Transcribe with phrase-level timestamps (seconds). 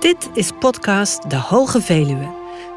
[0.00, 2.28] Dit is podcast De Hoge Veluwe,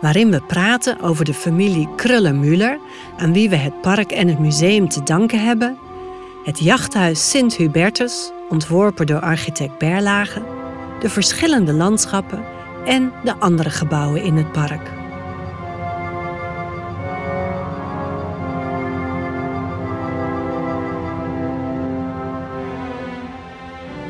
[0.01, 2.79] waarin we praten over de familie Krullen-Müller,
[3.17, 5.77] aan wie we het park en het museum te danken hebben,
[6.43, 10.43] het jachthuis Sint Hubertus, ontworpen door architect Berlage,
[10.99, 12.43] de verschillende landschappen
[12.85, 14.91] en de andere gebouwen in het park.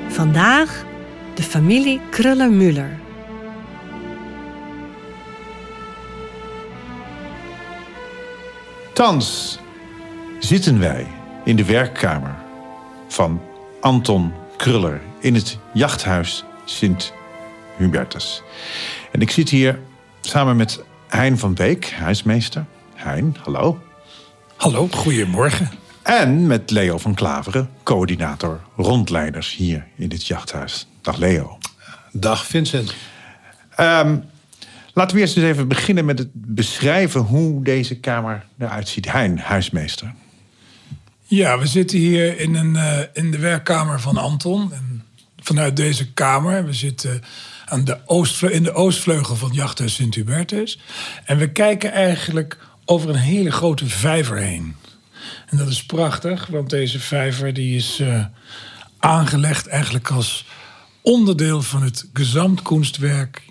[0.08, 0.88] Vandaag
[1.40, 3.00] de familie Kruller-Müller.
[8.94, 9.60] Thans
[10.40, 11.08] zitten wij
[11.44, 12.36] in de werkkamer
[13.08, 13.42] van
[13.82, 17.14] Anton Kruller in het jachthuis Sint
[17.78, 18.42] Hubertus.
[19.12, 19.80] En ik zit hier
[20.22, 22.66] samen met Hein van Beek, huismeester.
[22.96, 23.80] Hein, hallo.
[24.56, 25.79] Hallo, goedemorgen.
[26.10, 30.88] En met Leo van Klaveren, coördinator rondleiders hier in dit jachthuis.
[31.02, 31.58] Dag Leo.
[32.12, 32.94] Dag Vincent.
[33.76, 34.18] Ehm,
[34.94, 39.12] laten we eerst eens even beginnen met het beschrijven hoe deze kamer eruit ziet.
[39.12, 40.14] Hein, huismeester.
[41.24, 44.74] Ja, we zitten hier in, een, eh, in de werkkamer van Anton.
[44.74, 45.04] En
[45.40, 47.22] vanuit deze kamer, we zitten
[47.66, 47.98] aan de
[48.50, 50.80] in de oostvleugel van het jachthuis Sint-Hubertus.
[51.26, 54.76] En we kijken eigenlijk over een hele grote vijver heen.
[55.50, 58.26] En dat is prachtig, want deze vijver die is eh,
[59.00, 60.46] aangelegd eigenlijk als
[61.02, 63.46] onderdeel van het gezamtkunstwerk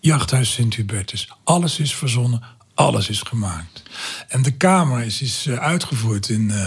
[0.00, 1.28] Jachthuis Sint-Hubertus.
[1.44, 2.42] Alles is verzonnen,
[2.74, 3.82] alles is gemaakt.
[4.28, 6.66] En de kamer is, is eh, uitgevoerd in eh,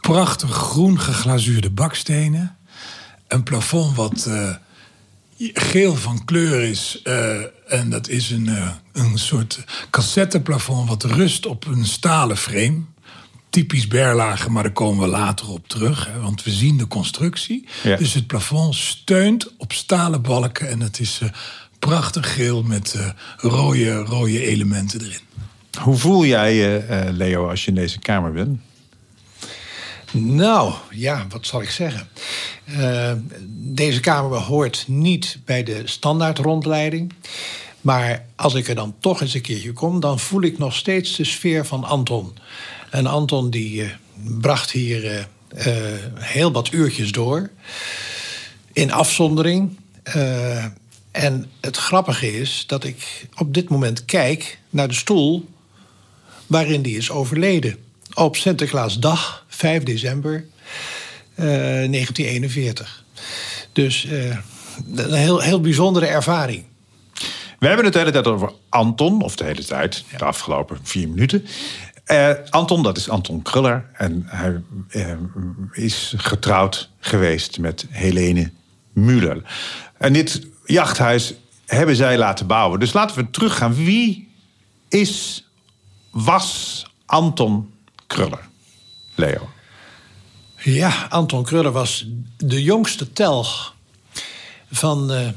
[0.00, 2.56] prachtig groen geglazuurde bakstenen.
[3.28, 4.30] Een plafond wat
[5.38, 7.02] geel van kleur is.
[7.66, 8.48] en dat is een,
[8.92, 12.82] een soort cassetteplafond wat rust op een stalen frame.
[13.50, 16.08] Typisch Berlage, maar daar komen we later op terug.
[16.12, 17.66] Hè, want we zien de constructie.
[17.82, 17.96] Ja.
[17.96, 20.68] Dus het plafond steunt op stalen balken.
[20.68, 21.28] En het is eh,
[21.78, 25.20] prachtig geel met eh, rode, rode elementen erin.
[25.80, 28.60] Hoe voel jij je, eh, Leo, als je in deze kamer bent?
[30.12, 32.08] Nou, ja, wat zal ik zeggen?
[33.52, 37.12] Deze kamer hoort niet bij de standaard rondleiding.
[37.80, 41.16] Maar als ik er dan toch eens een keertje kom, dan voel ik nog steeds
[41.16, 42.32] de sfeer van Anton.
[42.90, 43.88] En Anton die eh,
[44.40, 45.18] bracht hier eh,
[45.48, 47.50] eh, heel wat uurtjes door.
[48.72, 49.78] In afzondering.
[51.10, 55.48] En het grappige is dat ik op dit moment kijk naar de stoel
[56.46, 57.76] waarin die is overleden.
[58.14, 60.44] Op Sinterklaasdag, 5 december
[61.34, 63.04] eh, 1941.
[63.72, 64.06] Dus
[64.94, 66.64] een heel, heel bijzondere ervaring.
[67.58, 71.08] We hebben het de hele tijd over Anton, of de hele tijd, de afgelopen vier
[71.08, 71.46] minuten.
[72.10, 73.84] Eh, Anton, dat is Anton Kruller.
[73.92, 75.16] En hij eh,
[75.72, 78.50] is getrouwd geweest met Helene
[78.92, 79.42] Müller.
[79.98, 81.34] En dit jachthuis
[81.66, 82.80] hebben zij laten bouwen.
[82.80, 83.74] Dus laten we teruggaan.
[83.74, 84.28] Wie
[84.88, 85.44] is,
[86.10, 87.72] was Anton
[88.06, 88.48] Kruller?
[89.14, 89.48] Leo.
[90.56, 92.06] Ja, Anton Kruller was
[92.36, 93.74] de jongste telg
[94.70, 95.28] van eh,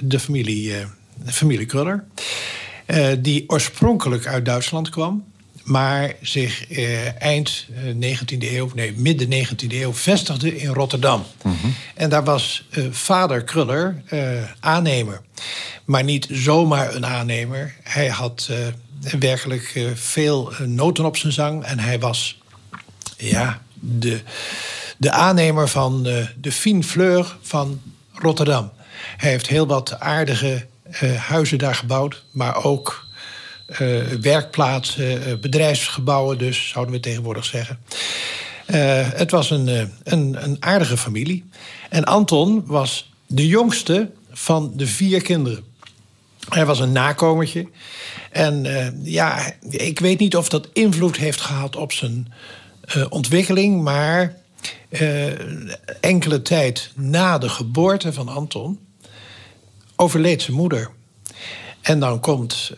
[0.00, 0.72] de familie,
[1.24, 2.04] de familie Kruller.
[3.18, 5.32] die oorspronkelijk uit Duitsland kwam.
[5.64, 7.66] Maar zich eh, eind
[8.00, 11.24] eh, 19e eeuw, nee, midden 19e eeuw vestigde in Rotterdam.
[11.94, 14.20] En daar was eh, vader Kruller eh,
[14.60, 15.20] aannemer.
[15.84, 17.74] Maar niet zomaar een aannemer.
[17.82, 21.64] Hij had eh, werkelijk eh, veel eh, noten op zijn zang.
[21.64, 22.38] En hij was
[23.16, 24.20] ja, de,
[24.96, 27.80] de aannemer van eh, de Fine Fleur van
[28.12, 28.72] Rotterdam.
[29.16, 33.03] Hij heeft heel wat aardige eh, huizen daar gebouwd, maar ook
[33.66, 37.78] eh, werkplaatsen, eh, bedrijfsgebouwen, dus zouden we tegenwoordig zeggen.
[38.66, 41.44] Eh, het was een, een, een aardige familie.
[41.90, 45.64] En Anton was de jongste van de vier kinderen.
[46.48, 47.68] Hij was een nakomertje.
[48.30, 48.66] En
[49.02, 52.32] ja, ik weet niet of dat invloed heeft gehad op zijn
[53.08, 54.36] ontwikkeling, maar
[56.00, 58.78] enkele tijd na de geboorte van Anton
[59.96, 60.90] overleed zijn moeder.
[61.80, 62.72] En dan komt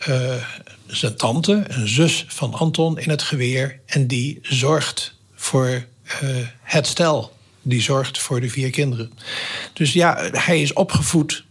[0.87, 3.81] zijn tante, een zus van Anton, in het geweer.
[3.87, 5.85] En die zorgt voor
[6.21, 6.29] eh,
[6.63, 7.35] het stel.
[7.63, 9.13] Die zorgt voor de vier kinderen.
[9.73, 11.45] Dus ja, hij is opgevoed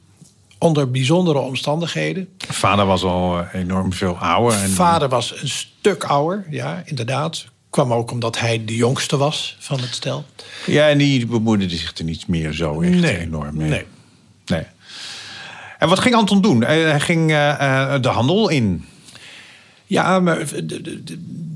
[0.58, 2.30] onder bijzondere omstandigheden.
[2.38, 4.60] Vader was al eh, enorm veel ouder.
[4.60, 7.46] En, Vader was een stuk ouder, ja, inderdaad.
[7.70, 10.26] Kwam ook omdat hij de jongste was van het stel.
[10.66, 13.70] Ja, en die bemoeide zich er niet meer zo echt Nee, enorm mee.
[13.70, 13.86] nee.
[14.46, 14.64] Nee.
[15.80, 16.64] En wat ging Anton doen?
[16.64, 17.28] Eh, Hij ging
[18.02, 18.86] de handel in.
[19.96, 20.48] Ja, maar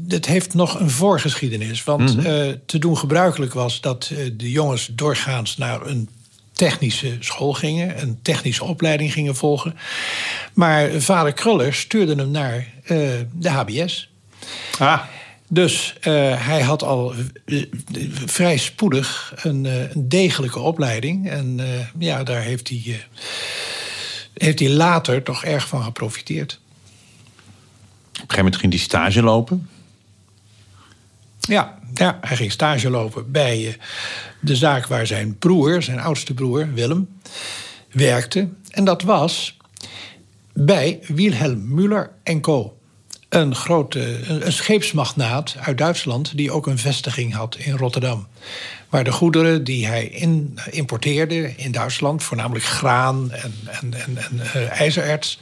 [0.08, 1.84] dit heeft nog een voorgeschiedenis.
[1.84, 6.10] Want eh, te doen gebruikelijk was dat eh, de jongens doorgaans naar een
[6.52, 9.78] technische school gingen, een technische opleiding gingen volgen.
[10.54, 12.98] Maar vader Kruller stuurde hem naar eh,
[13.34, 14.10] de HBS.
[14.80, 15.02] Ah,
[15.48, 17.14] Dus hij had al
[18.26, 21.30] vrij spoedig een, een degelijke opleiding.
[21.30, 21.60] En
[21.98, 23.06] ja, daar heeft hij,
[24.34, 26.60] heeft hij later toch erg van geprofiteerd.
[28.22, 29.70] Op een gegeven moment ging hij stage lopen.
[31.40, 33.74] Ja, ja, hij ging stage lopen bij eh,
[34.40, 37.10] de zaak waar zijn broer, zijn oudste broer Willem,
[37.92, 38.50] werkte.
[38.70, 39.58] En dat was
[40.54, 42.78] bij Wilhelm Müller Co.
[43.30, 48.28] Een grote een, een scheepsmagnaat uit Duitsland die ook een vestiging had in Rotterdam.
[48.90, 54.40] Waar de goederen die hij in, importeerde in Duitsland, voornamelijk graan en, en, en, en
[54.54, 55.40] eh, ijzererts,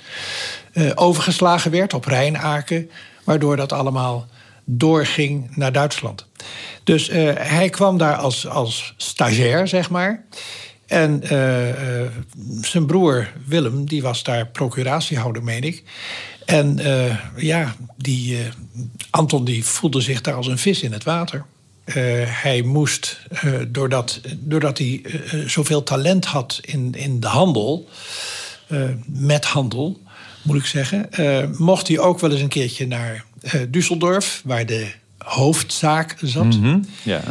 [0.78, 2.90] eh, overgeslagen werd op Rijnaken.
[3.24, 4.28] Waardoor dat allemaal
[4.66, 6.26] doorging naar Duitsland.
[6.84, 10.24] Dus eh, hij kwam daar als, als stagiair, zeg maar.
[10.86, 12.12] En eh,
[12.62, 15.84] zijn broer Willem, die was daar procuratiehouder, meen ik.
[16.46, 16.80] En
[17.36, 18.38] ja, die,
[19.10, 21.46] Anton die voelde zich daar als een vis in het water.
[22.26, 23.20] Hij moest,
[23.68, 25.02] doordat, doordat hij
[25.46, 27.90] zoveel talent had in, in de handel,
[29.06, 30.02] met handel,
[30.48, 34.66] moet ik zeggen, eh, mocht hij ook wel eens een keertje naar eh, Düsseldorf, waar
[34.66, 36.46] de hoofdzaak zat.
[36.46, 37.22] Mhm, Ja.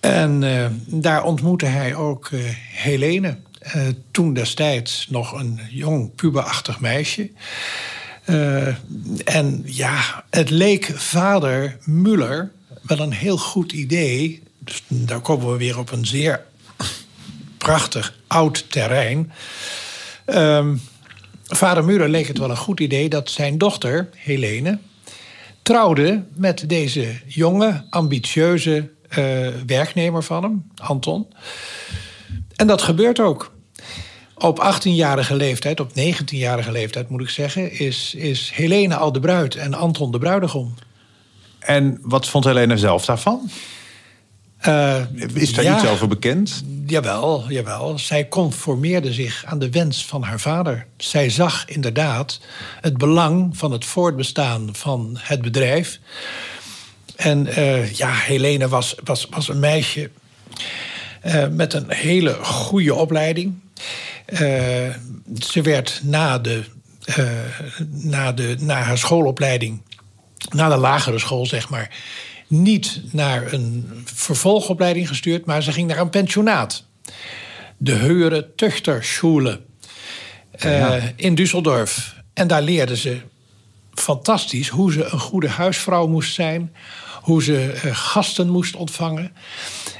[0.00, 2.30] En eh, daar ontmoette hij ook
[2.72, 3.36] Helene.
[4.10, 7.30] Toen destijds nog een jong puberachtig meisje.
[9.24, 12.50] En ja, het leek vader Muller
[12.82, 14.42] wel een heel goed idee.
[14.58, 16.44] Dus daar komen we weer op een zeer
[17.58, 19.32] prachtig oud terrein.
[20.24, 20.76] Ehm,
[21.56, 24.78] vader Muller leek het wel een goed idee dat zijn dochter, Helene,
[25.62, 31.26] trouwde met deze jonge, ambitieuze eh, werknemer van hem, Anton.
[32.56, 33.52] En dat gebeurt ook.
[34.34, 39.54] Op 18-jarige leeftijd, op 19-jarige leeftijd moet ik zeggen, is, is Helene al de bruid
[39.54, 40.74] en Anton de bruidegom.
[41.58, 43.50] En wat vond Helena zelf daarvan?
[44.60, 45.00] Eh,
[45.34, 46.64] Is daar ja, iets over bekend?
[46.86, 47.98] Jawel, jawel.
[47.98, 50.86] Zij conformeerde zich aan de wens van haar vader.
[50.96, 52.40] Zij zag inderdaad
[52.80, 55.98] het belang van het voortbestaan van het bedrijf.
[57.16, 60.10] En eh, ja, Helene was, was, was een meisje
[61.20, 63.54] eh, met een hele goede opleiding.
[65.38, 66.64] Ze werd na, de,
[67.90, 69.82] na, de, na haar schoolopleiding,
[70.50, 71.90] na de lagere school zeg maar,
[72.50, 76.84] niet naar een vervolgopleiding gestuurd, maar ze ging naar een pensionaat.
[77.76, 79.60] De Heure Tuchterschule
[80.50, 82.14] eh, in Düsseldorf.
[82.34, 83.20] En daar leerde ze
[83.94, 86.74] fantastisch hoe ze een goede huisvrouw moest zijn,
[87.22, 89.32] hoe ze eh, gasten moest ontvangen.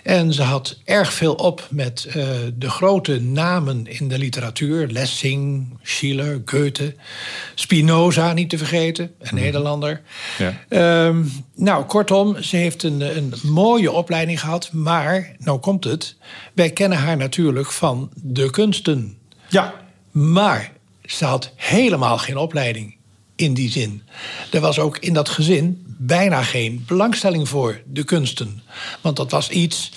[0.03, 5.67] En ze had erg veel op met eh, de grote namen in de literatuur: Lessing,
[5.83, 6.95] Schiller, Goethe,
[7.55, 10.01] Spinoza, niet te vergeten, een Nederlander.
[10.39, 10.55] Ja.
[10.69, 11.25] Ehm,
[11.55, 16.17] nou, kortom, ze heeft een, een mooie opleiding gehad, maar, nou komt het,
[16.55, 19.17] wij kennen haar natuurlijk van de kunsten.
[19.49, 19.75] Ja.
[20.11, 20.73] Maar
[21.05, 22.99] ze had helemaal geen opleiding
[23.41, 24.03] in die zin.
[24.51, 28.63] Er was ook in dat gezin bijna geen belangstelling voor de kunsten.
[29.01, 29.93] Want dat was iets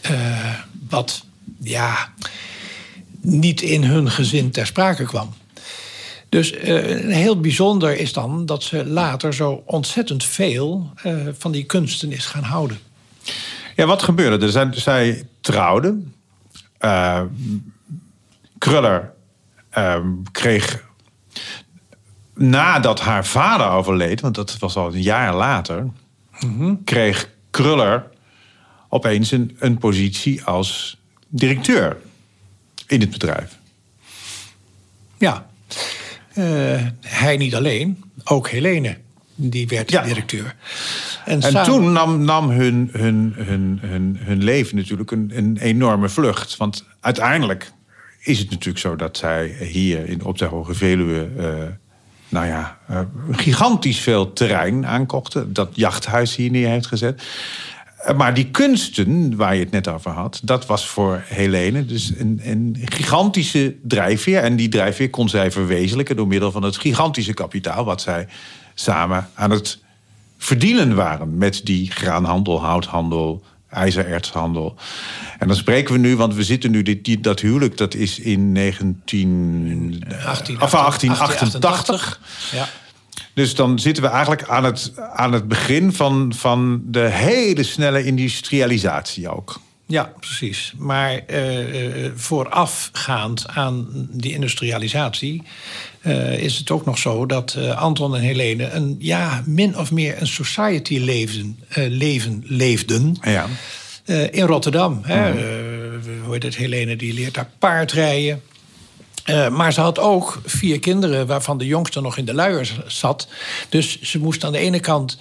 [0.00, 0.54] eh,
[0.88, 1.24] wat
[1.60, 2.12] ja,
[3.20, 5.34] niet in hun gezin ter sprake kwam.
[6.28, 6.74] Dus eh,
[7.14, 12.26] heel bijzonder is dan dat ze later zo ontzettend veel eh, van die kunsten is
[12.26, 12.78] gaan houden.
[13.76, 14.52] Ja, wat gebeurde er?
[14.52, 16.14] Zij, zij trouwden.
[18.58, 19.12] Kruller
[20.32, 20.87] kreeg
[22.38, 25.86] nadat haar vader overleed, want dat was al een jaar later,
[26.84, 28.04] kreeg Kruller
[28.88, 31.96] opeens een, een positie als directeur
[32.86, 33.58] in het bedrijf.
[35.18, 35.46] Ja,
[36.32, 36.44] Eh,
[37.00, 38.96] hij niet alleen, ook Helene,
[39.34, 40.02] die werd Ja.
[40.02, 40.54] directeur.
[41.24, 46.08] En samen- toen nam, nam hun, hun, hun, hun, hun leven natuurlijk een, een enorme
[46.08, 46.56] vlucht.
[46.56, 47.72] Want uiteindelijk
[48.20, 51.28] is het natuurlijk zo dat zij hier in, op de Hoge Veluwe...
[51.38, 51.62] eh,
[52.28, 55.52] nou ja, eh, gigantisch veel terrein aankochten.
[55.52, 57.22] Dat jachthuis hier neer heeft gezet.
[57.98, 60.40] Eh, Maar die kunsten, waar je het net over had...
[60.44, 64.38] dat was voor Helene dus een, een gigantische drijfveer.
[64.38, 66.16] En die drijfveer kon zij verwezenlijken...
[66.16, 67.84] door middel van het gigantische kapitaal...
[67.84, 68.28] wat zij
[68.74, 69.78] samen aan het
[70.38, 74.76] verdienen waren met die graanhandel, houthandel, ijzerertshandel.
[75.38, 78.18] En dan spreken we nu, want we zitten nu, dit, die, dat huwelijk, dat is
[78.18, 82.20] in 19, eh, 18, of 1888.
[82.52, 82.68] Ja.
[83.34, 88.04] Dus dan zitten we eigenlijk aan het, aan het begin van, van de hele snelle
[88.04, 89.60] industrialisatie ook.
[89.90, 90.72] Ja, precies.
[90.76, 95.42] Maar uh, voorafgaand aan die industrialisatie
[96.02, 100.20] uh, is het ook nog zo dat Anton en Helene een ja, min of meer
[100.20, 103.16] een society leven, leven leefden.
[103.22, 103.46] Ja.
[104.30, 105.00] in Rotterdam.
[105.02, 105.32] Hè.
[106.24, 106.56] hoe heet het?
[106.56, 108.42] Helene die leert daar paardrijden.
[109.30, 113.28] Uh, maar ze had ook vier kinderen, waarvan de jongste nog in de luiers zat.
[113.68, 115.18] Dus ze moest aan de ene kant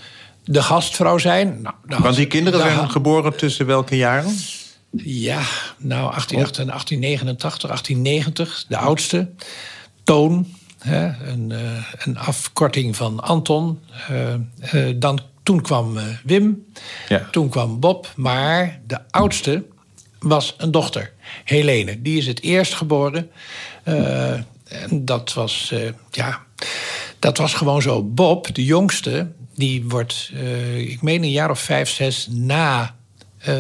[0.47, 1.61] de gastvrouw zijn.
[1.61, 4.35] Nou, Want die kinderen zijn geboren tussen welke jaren?
[5.03, 5.41] Ja,
[5.77, 9.29] nou 1889, 1890, de oudste.
[10.03, 10.47] Toon,
[10.79, 11.59] hè, een, uh,
[11.97, 13.79] een, afkorting van Anton.
[14.73, 16.65] Uh, dan, toen kwam Wim,
[17.07, 17.27] ja.
[17.31, 18.11] toen kwam Bob.
[18.15, 19.63] Maar de oudste
[20.19, 21.13] was een dochter,
[21.43, 22.01] Helene.
[22.01, 23.31] Die is het eerst geboren.
[23.83, 25.73] en dat was,
[26.11, 26.45] ja,
[27.19, 28.03] dat was gewoon zo.
[28.03, 32.95] Bob, de jongste, die wordt, uh, ik meen een jaar of vijf, zes na
[33.47, 33.55] uh,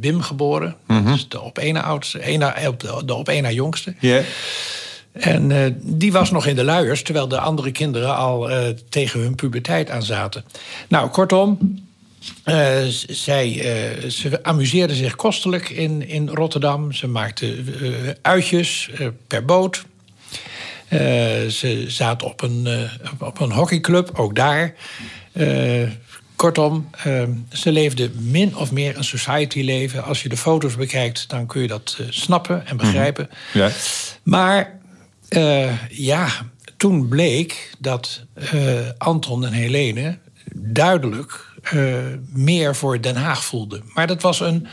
[0.00, 0.76] Wim geboren.
[0.86, 1.12] Mm -hmm.
[1.12, 2.54] Dus de op één oudste, ena,
[3.04, 3.94] de op één na jongste.
[3.98, 4.24] Yeah.
[5.12, 8.50] En uh, die was nog in de luiers, terwijl de andere kinderen al
[8.88, 10.44] tegen hun puberteit aan zaten.
[10.88, 11.78] Nou, kortom,
[13.08, 13.64] zij,
[14.08, 16.92] ze amuseerden zich kostelijk in, in Rotterdam.
[16.92, 17.66] Ze maakten
[18.22, 18.90] uitjes
[19.26, 19.84] per boot.
[21.48, 24.74] ze zaten op een, op een hockeyclub, ook daar.
[25.32, 25.88] Uh,
[26.36, 27.22] kortom, uh,
[27.52, 30.04] ze leefden min of meer een society leven.
[30.04, 33.28] Als je de foto's bekijkt, dan kun je dat uh, snappen en begrijpen.
[33.30, 33.60] Mm -hmm.
[33.60, 33.70] ja.
[34.22, 34.80] Maar
[35.88, 36.28] ja,
[36.76, 38.24] toen bleek dat
[38.98, 40.18] Anton en Helene
[40.54, 41.46] duidelijk
[42.32, 43.82] meer voor Den Haag voelden.
[43.94, 44.66] Maar dat was een,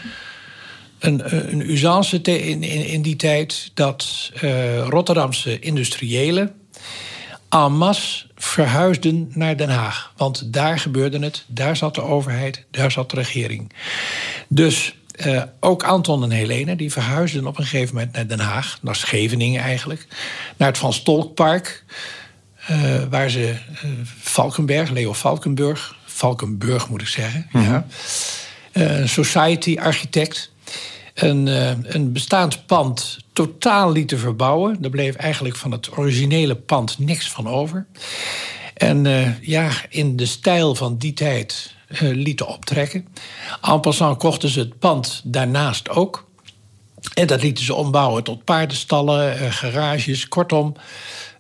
[1.00, 4.32] een, een usance in, in, in die tijd dat
[4.90, 6.54] Rotterdamse industriëlen
[7.50, 10.14] en masse verhuisden naar Den Haag.
[10.18, 13.72] Want daar gebeurde het, daar zat de overheid, daar zat de regering.
[14.48, 18.80] Dus uh, ook Anton en Helene die verhuisden op een gegeven moment naar Den Haag,
[18.82, 20.08] naar Scheveningen eigenlijk,
[20.58, 21.84] naar het Van Stolkpark,
[22.72, 27.86] uh, waar ze uh, Valkenberg, Leo Valkenburg, Valkenburg moet ik zeggen, mm -hmm.
[28.74, 30.52] ja, society architect,
[31.24, 31.48] een,
[31.96, 34.78] een bestaand pand totaal lieten verbouwen.
[34.82, 37.86] Er bleef eigenlijk van het originele pand niks van over.
[38.74, 43.08] En uh, ja, in de stijl van die tijd uh, lieten optrekken.
[43.62, 46.28] En passant kochten ze het pand daarnaast ook.
[47.14, 50.76] En dat lieten ze ombouwen tot paardenstallen, garages, kortom.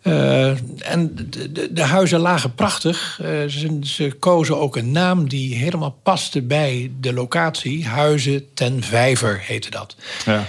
[0.04, 0.48] Uh,
[0.92, 3.20] en de, de, de, huizen lagen prachtig.
[3.22, 7.88] Uh, ze, ze, kozen ook een naam die helemaal paste bij de locatie.
[7.88, 9.96] Huizen ten Vijver heette dat.
[10.26, 10.46] Ja.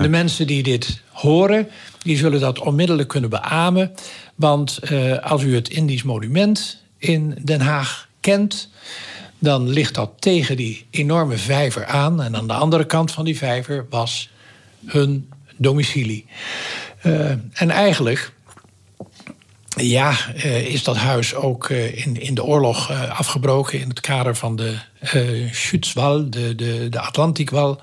[0.00, 1.68] de mensen die dit horen,
[2.02, 3.94] die zullen dat onmiddellijk kunnen beamen.
[4.34, 8.68] Want uh, als u het Indisch monument in Den Haag kent,
[9.38, 12.22] dan ligt dat tegen die enorme vijver aan.
[12.22, 14.30] En aan de andere kant van die vijver was
[14.86, 16.26] hun domicilie.
[17.02, 18.32] Uh, en eigenlijk
[19.76, 24.00] ja, uh, is dat huis ook uh, in, in de oorlog uh, afgebroken in het
[24.00, 24.76] kader van de
[25.52, 27.80] Schutzwal, de, de, de Atlantikwal.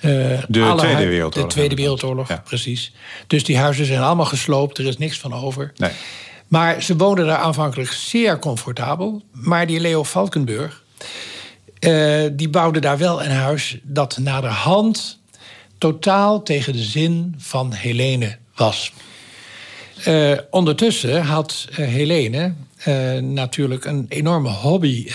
[0.00, 1.32] de Tweede Wereldoorlog.
[1.32, 2.42] De Tweede Wereldoorlog, ja.
[2.44, 2.92] precies.
[3.26, 5.72] Dus die huizen zijn allemaal gesloopt, er is niks van over.
[5.76, 5.90] Nee.
[6.48, 9.22] Maar ze woonden daar aanvankelijk zeer comfortabel.
[9.32, 10.82] Maar die Leo Valkenburg,
[12.32, 15.18] die bouwde daar wel een huis dat naderhand
[15.78, 18.92] totaal tegen de zin van Helene was.
[20.08, 22.52] Uh, ondertussen had uh, Helene
[22.88, 25.10] uh, natuurlijk een enorme hobby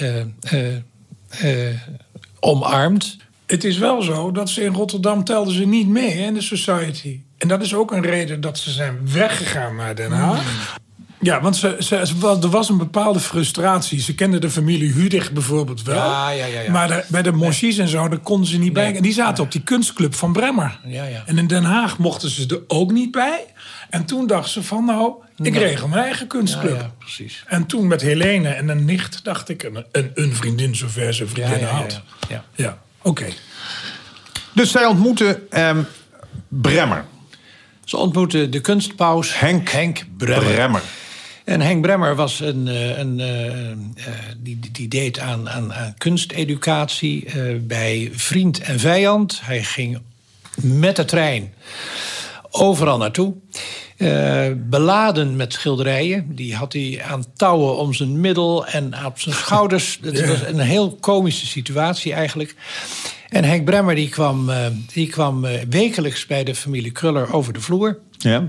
[2.40, 3.18] omarmd.
[3.46, 7.20] Het is wel zo dat ze in Rotterdam telden ze niet mee in de society.
[7.38, 10.80] En dat is ook een reden dat ze zijn weggegaan naar Den Haag.
[11.22, 11.96] Ja, want ze, ze,
[12.42, 14.02] er was een bepaalde frustratie.
[14.02, 15.96] Ze kenden de familie Hudig bijvoorbeeld wel.
[15.96, 16.72] Ja, ja, ja, ja.
[16.72, 18.86] Maar de, bij de Monchies en zo, daar konden ze niet nee.
[18.86, 18.96] bij.
[18.96, 20.80] En die zaten op die kunstclub van Bremmer.
[20.86, 21.24] Ja, ja.
[21.26, 23.46] En in Den Haag mochten ze er ook niet bij.
[23.92, 25.64] En toen dacht ze van, nou, ik Nee.
[25.64, 26.76] regel mijn eigen kunstclub.
[26.76, 27.44] Ja, ja, precies.
[27.48, 29.64] En toen met Helene en een nicht dacht ik...
[29.64, 32.02] een, een, een vriendin zover ze vriendinnen Ja, ja, ja, had.
[32.30, 32.44] ja.
[32.56, 33.26] Ja, oké.
[34.54, 35.82] Dus zij ontmoeten ehm,
[36.48, 37.06] Bremmer.
[37.86, 40.54] Ze ontmoetten de kunstpaus Henk, Henk Bremmer.
[40.54, 40.82] Bremmer.
[41.44, 43.76] En Henk Bremmer was een, eh, een, eh, eh,
[44.38, 49.40] die, die deed aan, aan, aan kunsteducatie eh, bij vriend en vijand.
[49.44, 50.00] Hij ging
[50.62, 51.54] met de trein
[52.52, 53.34] overal naartoe.
[53.98, 56.36] Eh, beladen met schilderijen.
[56.36, 60.00] Die had hij aan touwen om zijn middel en op zijn schouders.
[60.02, 62.56] Het was een heel komische situatie eigenlijk.
[63.30, 67.54] En Henk Bremmer die kwam, eh, die kwam eh, wekelijks bij de familie Kruller over
[67.54, 68.00] de vloer.
[68.18, 68.48] Ja.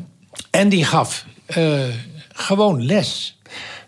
[0.50, 1.24] En die gaf
[2.32, 3.40] gewoon les.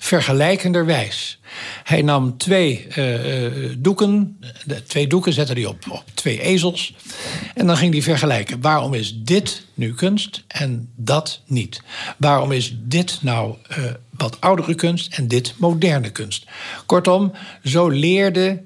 [0.05, 1.39] Vergelijkenderwijs.
[1.85, 6.95] Hij nam twee uh, doeken, de, twee doeken zette hij op, op twee ezels.
[7.55, 8.61] En dan ging hij vergelijken.
[8.61, 11.83] Waarom is dit nu kunst en dat niet?
[12.17, 16.47] Waarom is dit nou uh, wat oudere kunst en dit moderne kunst?
[16.87, 17.33] Kortom,
[17.65, 18.63] zo leerde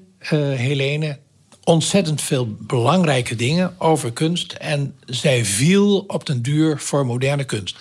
[0.55, 1.17] Helene
[1.63, 4.51] ontzettend veel belangrijke dingen over kunst.
[4.53, 7.77] En zij viel op den duur voor moderne kunst.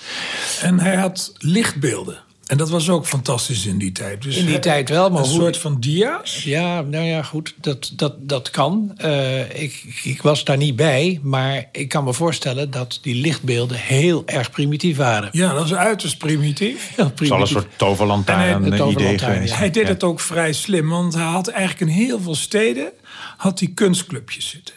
[0.63, 2.27] En hij had lichtbeelden.
[2.49, 4.23] En dat was ook fantastisch in die tijd.
[4.23, 5.41] Dus in die tijd wel, maar een hoe...
[5.41, 6.45] soort van dia's?
[6.45, 8.99] Ja, nou ja, goed, dat, dat, dat kan.
[9.05, 13.77] Uh, ik, ik was daar niet bij, maar ik kan me voorstellen dat die lichtbeelden
[13.77, 15.29] heel erg primitief waren.
[15.33, 16.91] Ja, dat is uiterst primitief.
[16.97, 19.57] Het is al een soort toverlantaarn hij, idee geweest.
[19.57, 22.93] Hij deed het ook vrij slim, want hij had eigenlijk in heel veel steden
[23.37, 24.75] had hij kunstclubjes zitten.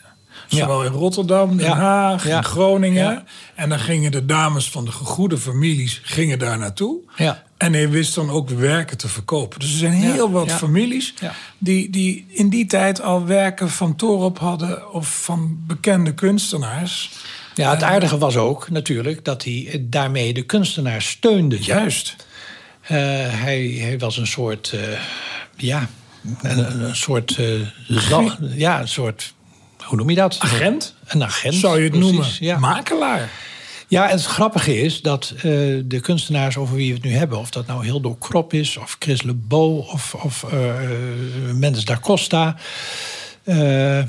[0.57, 3.23] Zowel in Rotterdam, Den Haag, in Groningen.
[3.55, 6.99] En dan gingen de dames van de gegoede families gingen daar naartoe.
[7.15, 7.43] Ja.
[7.57, 9.59] En hij wist dan ook werken te verkopen.
[9.59, 11.13] Dus er zijn heel wat families
[11.57, 17.11] die, die in die tijd al werken van Torop hadden of van bekende kunstenaars.
[17.55, 21.63] Ja, het aardige was ook natuurlijk dat hij daarmee de kunstenaar steunde.
[21.63, 22.15] Juist.
[22.83, 24.81] Uh, hij, hij was een soort, uh,
[25.55, 25.89] ja,
[26.41, 27.67] een, een soort, uh,
[28.55, 29.33] ja, een soort,
[29.83, 30.37] hoe noem je dat?
[30.39, 30.95] Agent?
[31.05, 31.53] Een agent.
[31.53, 32.29] Zou je het Precies, noemen?
[32.39, 32.59] Ja.
[32.59, 33.29] Makelaar.
[33.87, 35.43] Ja, en het grappige is dat uh,
[35.85, 37.37] de kunstenaars over wie we het nu hebben...
[37.39, 40.73] of dat nou Hildo Krop is, of Chris Le Beau, of, of uh,
[41.53, 42.55] Mendes da Costa...
[43.43, 44.03] Uh,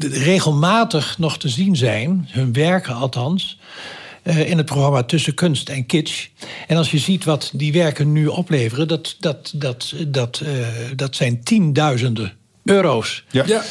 [0.00, 3.58] regelmatig nog te zien zijn, hun werken althans...
[4.22, 6.26] in het programma Tussen Kunst en Kitsch.
[6.66, 8.88] En als je ziet wat die werken nu opleveren...
[8.88, 10.42] dat, dat, dat, dat,
[10.96, 12.32] dat zijn tienduizenden
[12.64, 13.24] euro's.
[13.30, 13.44] Ja.
[13.46, 13.62] ja.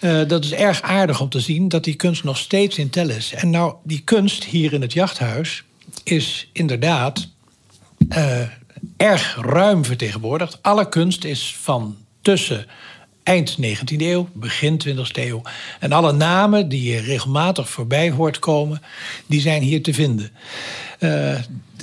[0.00, 3.08] Uh, dat is erg aardig om te zien dat die kunst nog steeds in tel
[3.08, 3.32] is.
[3.32, 5.64] En nou, die kunst hier in het jachthuis
[6.04, 7.28] is inderdaad
[8.08, 8.40] uh,
[8.96, 10.58] erg ruim vertegenwoordigd.
[10.62, 12.66] Alle kunst is van tussen
[13.22, 15.42] eind 19e eeuw, begin 20e eeuw.
[15.80, 18.82] En alle namen die je regelmatig voorbij hoort komen,
[19.26, 20.30] die zijn hier te vinden.
[20.98, 21.38] Uh,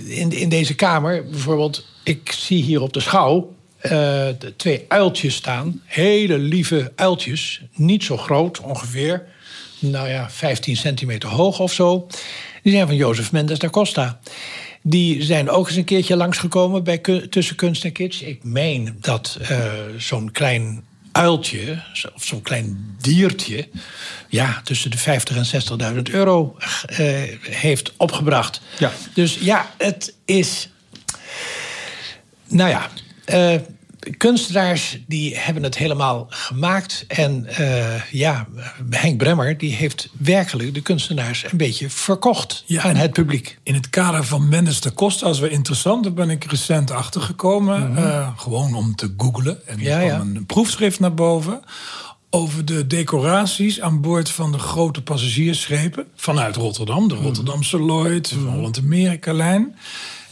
[0.06, 5.82] in, in deze kamer, bijvoorbeeld, ik zie hier op de schouw uh, twee uiltjes staan.
[5.86, 7.62] Hele lieve uiltjes.
[7.76, 9.26] Niet zo groot ongeveer.
[9.80, 12.08] Nou ja, 15 centimeter hoog of zo.
[12.63, 14.20] Die zijn van Jozef Mendes da Costa.
[14.82, 16.98] Die zijn ook eens een keertje langsgekomen bij
[17.30, 18.22] Tussen Kunst en Kitsch.
[18.22, 21.84] Ik meen dat uh, zo'n klein uiltje,
[22.16, 23.68] of zo'n klein diertje...
[24.30, 26.56] ja, tussen de 50 en 60.000 euro
[26.90, 26.98] uh,
[27.42, 28.62] heeft opgebracht.
[28.80, 28.92] Ja.
[29.13, 30.70] Dus ja, het is...
[32.48, 32.90] Nou ja,
[33.34, 33.54] uh,
[34.18, 37.06] kunstenaars die hebben het helemaal gemaakt.
[37.08, 38.48] En uh, ja,
[38.90, 43.58] Henk Bremmer die heeft werkelijk de kunstenaars een beetje verkocht ja, aan het publiek.
[43.63, 47.90] In het kader van Mendes de Costa, als we interessant, daar ben ik recent achtergekomen.
[47.90, 48.06] Mm -hmm.
[48.06, 49.68] uh, gewoon om te googlen.
[49.68, 50.16] En ja, ja.
[50.16, 51.62] kwam een proefschrift naar boven
[52.30, 57.08] over de decoraties aan boord van de grote passagiersschepen vanuit Rotterdam.
[57.08, 58.54] De Rotterdamse Lloyd, mm -hmm.
[58.54, 59.76] Holland-Amerika-lijn.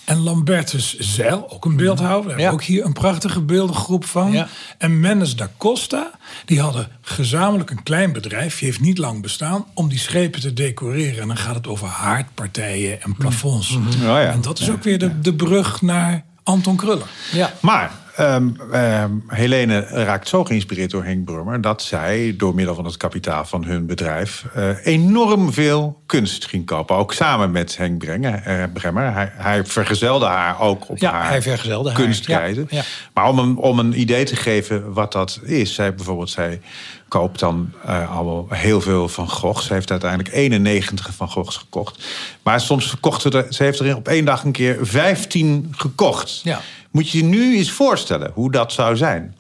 [0.06, 2.24] En Lambertus Zeil, ook een beeldhouwer.
[2.24, 4.46] We hebben ook hier een prachtige beeldengroep van.
[4.78, 6.12] En Mendes da Costa,
[6.46, 8.60] die hadden gezamenlijk een klein bedrijf...
[8.60, 11.22] die heeft niet lang bestaan, om die schepen te decoreren.
[11.22, 13.78] En dan gaat het over haardpartijen en plafonds.
[14.00, 14.32] ja.
[14.32, 17.08] En dat is ook weer de, de brug naar Anton Kruller.
[17.32, 17.54] Ja.
[17.60, 21.62] Maar ehm, ehm, Helene raakt zo geïnspireerd door Henk Brummer...
[21.62, 24.46] dat zij door middel van het kapitaal van hun bedrijf...
[24.54, 26.96] eh, enorm veel kunst ging kopen.
[26.96, 29.14] Ook samen met Henk Brenger, eh, Bremmer.
[29.14, 32.00] Hij, hij vergezelde haar ook op Ja, haar hij vergezelde haar.
[32.02, 32.68] kunstreizen.
[32.70, 32.84] Ja, ja.
[33.14, 35.74] Maar om een, om een idee te geven wat dat is...
[35.74, 36.62] zij bijvoorbeeld, zij
[37.08, 39.62] koopt dan eh, al heel veel van Gogh.
[39.62, 42.06] Ze heeft uiteindelijk 91 van Goghs gekocht.
[42.44, 43.46] Maar soms verkocht ze er...
[43.54, 46.42] Ze heeft er op één dag een keer 15 gekocht.
[46.44, 46.62] Ja.
[46.96, 49.36] Moet je je nu eens voorstellen hoe dat zou zijn.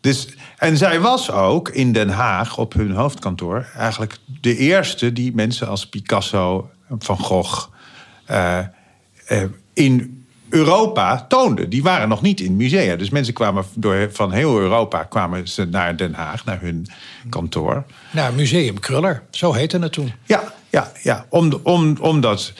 [0.00, 5.34] Dus, en zij was ook in Den Haag op hun hoofdkantoor eigenlijk de eerste die
[5.34, 7.68] mensen als Picasso, Van Gogh
[8.24, 11.68] eh, eh, in Europa toonde.
[11.68, 12.96] Die waren nog niet in musea.
[12.96, 16.86] Dus mensen kwamen door, van heel Europa kwamen ze naar Den Haag, naar hun
[17.28, 17.84] kantoor.
[18.10, 20.12] Nou, Museum Kruller, zo heette het toen.
[20.24, 21.26] Ja, ja, ja.
[21.28, 22.52] Om, om, omdat.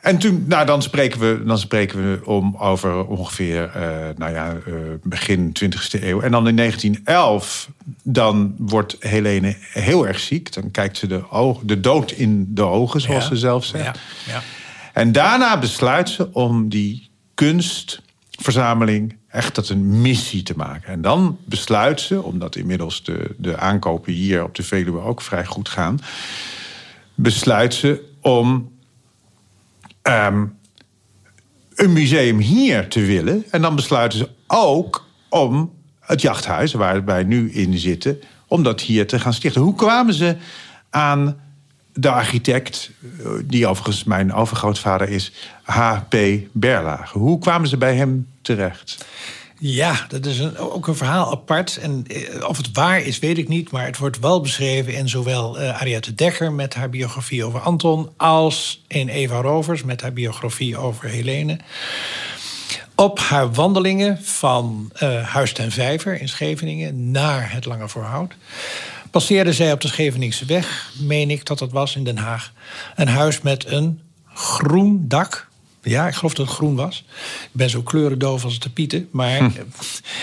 [0.00, 3.82] En toen, nou, dan spreken we, dan spreken we om over ongeveer, eh,
[4.16, 6.20] nou ja, eh, begin 20e eeuw.
[6.20, 7.68] En dan in 1911,
[8.02, 10.52] dan wordt Helene heel erg ziek.
[10.52, 13.28] Dan kijkt ze de, oog, de dood in de ogen, zoals Ja.
[13.28, 13.98] ze zelf zegt.
[14.26, 14.42] Ja, ja.
[14.92, 20.92] En daarna besluit ze om die kunstverzameling echt tot een missie te maken.
[20.92, 25.44] En dan besluit ze, omdat inmiddels de, de aankopen hier op de Veluwe ook vrij
[25.44, 25.98] goed gaan,
[27.14, 28.70] besluit ze om
[30.08, 30.46] ehm,
[31.74, 33.44] een museum hier te willen.
[33.50, 38.80] En dan besluiten ze ook om het jachthuis, waar wij nu in zitten, om dat
[38.80, 39.62] hier te gaan stichten.
[39.62, 40.36] Hoe kwamen ze
[40.90, 41.40] aan
[41.92, 46.16] de architect, eh, die overigens mijn overgrootvader is, H.P.
[46.52, 47.18] Berlage?
[47.18, 49.06] Hoe kwamen ze bij hem terecht?
[49.60, 51.76] Ja, dat is een, ook een verhaal apart.
[51.76, 53.70] En eh, of het waar is, weet ik niet.
[53.70, 58.08] Maar het wordt wel beschreven in zowel uh, Ariette Dekker met haar biografie over Anton.
[58.16, 61.58] als in Eva Rovers met haar biografie over Helene.
[62.94, 68.34] Op haar wandelingen van uh, Huis ten Vijver in Scheveningen naar het Lange Voorhout.
[69.10, 72.52] passeerde zij op de Scheveningse weg, meen ik dat dat was in Den Haag.
[72.96, 74.00] Een huis met een
[74.34, 75.47] groen dak
[75.82, 77.04] ja, ik geloof dat het groen was.
[77.42, 79.08] Ik ben zo kleurendoof als de pieten.
[79.10, 79.50] Maar hm.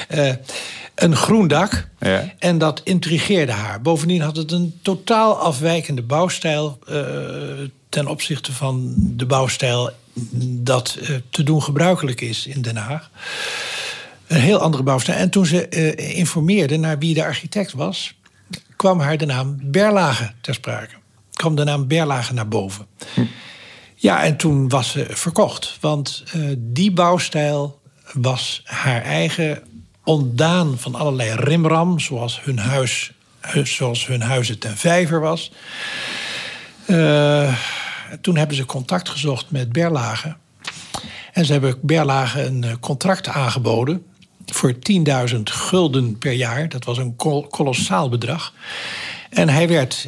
[0.10, 0.34] uh,
[0.96, 1.88] een groen dak.
[2.00, 2.34] Ja.
[2.40, 3.82] En dat intrigeerde haar.
[3.82, 6.80] Bovendien had het een totaal afwijkende bouwstijl...
[6.90, 6.98] Uh,
[7.90, 9.92] ten opzichte van de bouwstijl
[10.44, 13.10] dat uh, te doen gebruikelijk is in Den Haag.
[14.28, 15.18] Een heel andere bouwstijl.
[15.18, 18.14] En toen ze informeerde naar wie de architect was...
[18.76, 20.96] kwam haar de naam Berlage ter sprake.
[21.34, 22.86] Kwam de naam Berlage naar boven.
[23.14, 23.22] Hm.
[24.06, 25.78] Ja, en toen was ze verkocht.
[25.80, 27.80] Want uh, die bouwstijl
[28.14, 29.64] was haar eigen
[30.04, 33.12] ontdaan van allerlei rimram, zoals hun huis,
[33.64, 35.52] zoals hun huizen ten vijver was.
[36.88, 37.56] Uh,
[38.22, 40.36] toen hebben ze contact gezocht met Berlage.
[41.34, 44.06] En ze hebben Berlage een eh, contract aangeboden
[44.46, 44.74] voor
[45.34, 46.70] 10.000 gulden per jaar.
[46.70, 47.16] Dat was een
[47.50, 48.54] kolossaal bedrag.
[49.30, 50.08] En hij werd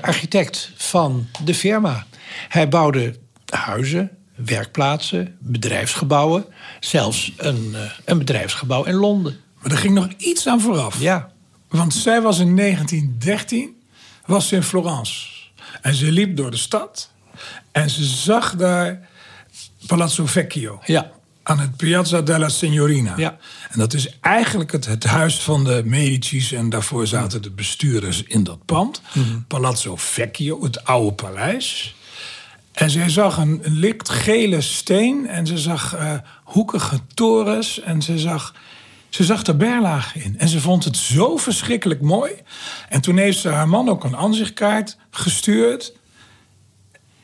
[0.00, 2.06] architect van de firma.
[2.48, 3.14] Hij bouwde
[3.46, 6.44] huizen, werkplaatsen, bedrijfsgebouwen.
[6.80, 9.36] Zelfs een, uh, een bedrijfsgebouw in Londen.
[9.62, 11.00] Maar er ging nog iets aan vooraf.
[11.00, 11.32] Ja.
[11.68, 13.76] Want zij was in 1913
[14.26, 15.26] was ze in Florence.
[15.82, 17.10] En ze liep door de stad.
[17.72, 19.08] En ze zag daar
[19.86, 20.80] Palazzo Vecchio.
[20.84, 21.10] Ja.
[21.42, 23.14] Aan het Piazza della Signorina.
[23.16, 23.38] Ja.
[23.70, 26.52] En dat is eigenlijk het, het huis van de Medici's.
[26.52, 29.02] En daarvoor zaten de bestuurders in dat pand.
[29.12, 29.40] Mhm.
[29.46, 31.96] Palazzo Vecchio, het oude paleis.
[32.78, 36.12] En zij zag een, een licht gele steen en ze zag uh,
[36.44, 38.54] hoekige torens en ze zag,
[39.08, 40.38] ze zag de berlagen in.
[40.38, 42.32] En ze vond het zo verschrikkelijk mooi.
[42.88, 45.92] En toen heeft ze haar man ook een aanzichtkaart gestuurd.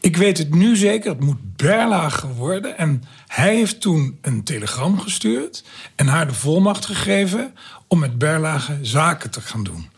[0.00, 2.78] Ik weet het nu zeker, het moet Berlage worden.
[2.78, 5.64] En hij heeft toen een telegram gestuurd
[5.94, 7.54] en haar de volmacht gegeven
[7.88, 9.90] om met Berlage zaken te gaan doen.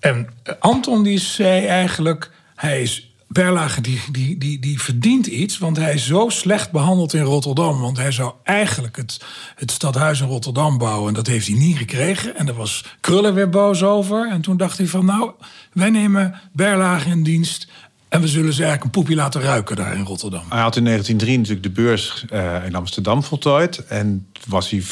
[0.00, 5.76] En Anton die zei eigenlijk, hij is Berlage die, die, die, die verdient iets, want
[5.76, 7.80] hij is zo slecht behandeld in Rotterdam.
[7.80, 9.20] Want hij zou eigenlijk het,
[9.54, 11.08] het stadhuis in Rotterdam bouwen.
[11.08, 12.36] En dat heeft hij niet gekregen.
[12.36, 14.30] En daar was Krullen weer boos over.
[14.30, 15.30] En toen dacht hij van, nou,
[15.72, 17.68] wij nemen Berlage in dienst.
[18.08, 20.44] En we zullen ze eigenlijk een poepje laten ruiken daar in Rotterdam.
[20.48, 23.86] Hij had in 1903 natuurlijk de beurs uh, in Amsterdam voltooid.
[23.86, 24.82] En was hij,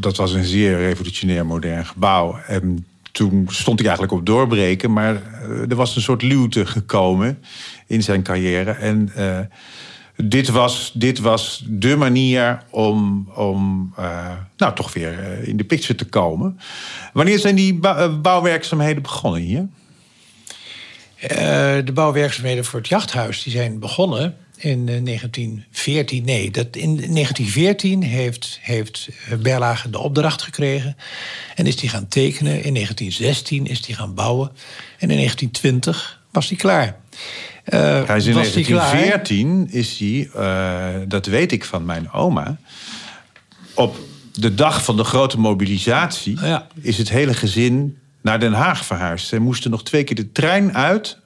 [0.00, 2.38] dat was een zeer revolutionair modern gebouw.
[2.46, 4.92] En toen stond hij eigenlijk op doorbreken.
[4.92, 7.38] Maar uh, er was een soort luwte gekomen
[7.86, 8.70] in zijn carrière.
[8.70, 9.38] En uh,
[10.16, 15.94] dit, was, dit was de manier om, om uh, nou, toch weer in de picture
[15.94, 16.58] te komen.
[17.12, 17.80] Wanneer zijn die
[18.20, 19.66] bouwwerkzaamheden begonnen hier?
[21.84, 26.24] de bouwwerkzaamheden voor het jachthuis die zijn begonnen in 1914.
[26.24, 29.08] Nee, dat in 1914 heeft, heeft
[29.40, 30.96] Berlage de opdracht gekregen.
[31.54, 32.62] En is die gaan tekenen.
[32.62, 34.48] In 1916 is die gaan bouwen.
[34.98, 37.00] En in 1920 was die klaar.
[37.64, 42.56] Uh, hij is in 1914 is hij, uh, dat weet ik van mijn oma,
[43.74, 43.96] op
[44.32, 46.66] de dag van de grote mobilisatie ja.
[46.80, 49.26] is het hele gezin naar Den Haag verhuisd.
[49.26, 51.18] Ze moesten nog twee keer de trein uit,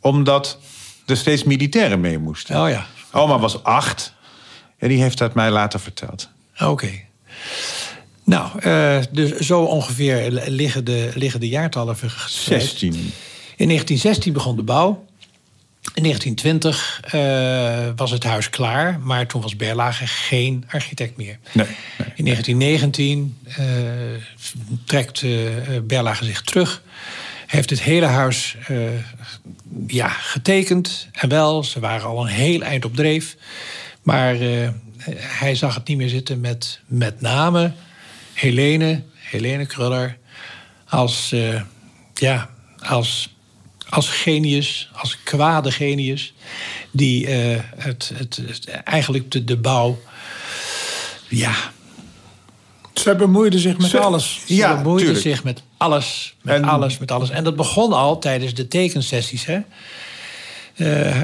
[0.00, 0.58] omdat
[1.06, 2.62] er steeds militairen mee moesten.
[2.62, 2.86] Oh ja.
[3.12, 4.12] Oma was acht
[4.78, 6.28] en die heeft dat mij later verteld.
[6.58, 6.90] Oké.
[8.24, 12.62] Nou, uh, dus zo ongeveer liggen de, liggen de jaartallen verspreid.
[12.62, 12.92] 16.
[13.56, 15.08] In 1916 begon de bouw.
[15.94, 21.38] In 1920 uh, was het huis klaar, maar toen was Berlage geen architect meer.
[21.52, 21.66] Nee,
[21.98, 23.56] nee, in 1919 uh,
[24.84, 25.50] trekt uh,
[25.82, 26.82] Berlage zich terug.
[27.46, 28.56] Heeft het hele huis
[29.86, 31.08] ja, getekend.
[31.12, 33.36] En wel, ze waren al een heel eind op dreef.
[34.02, 34.36] Maar
[35.16, 37.72] hij zag het niet meer zitten met met name
[38.32, 40.18] Helene, Helene Kruller,
[40.88, 41.34] als,
[42.14, 43.34] ja, als
[43.90, 46.32] als genius, als kwade genius,
[46.90, 50.00] die uh, het, het, het, eigenlijk de, de bouw.
[51.28, 51.54] Ja.
[52.94, 54.40] Ze bemoeide zich met Ze, alles.
[54.46, 55.24] Ze Ja, bemoeide tuurlijk.
[55.26, 56.34] zich met alles.
[56.42, 57.30] Met En- alles, met alles.
[57.30, 59.44] En dat begon al tijdens de tekensessies.
[59.44, 59.60] Hè?
[60.76, 61.22] Uh,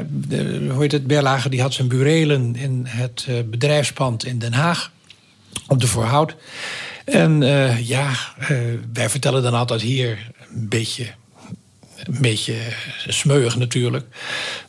[0.71, 1.07] hoe heet het?
[1.07, 4.93] Berlage die had zijn burelen in het uh, bedrijfspand in Den Haag.
[5.67, 6.37] Op de Voorhout.
[7.05, 8.11] En uh, ja,
[8.93, 11.07] wij vertellen dan altijd hier een beetje
[12.05, 12.55] een beetje
[13.09, 14.05] smeuig natuurlijk.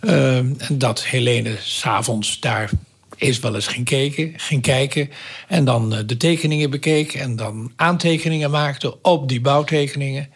[0.01, 0.39] Uh,
[0.71, 2.69] dat Helene s'avonds daar
[3.15, 5.09] is wel eens ging kijken, ging kijken.
[5.47, 7.13] En dan uh, de tekeningen bekeek.
[7.13, 10.29] En dan aantekeningen maakte op die bouwtekeningen.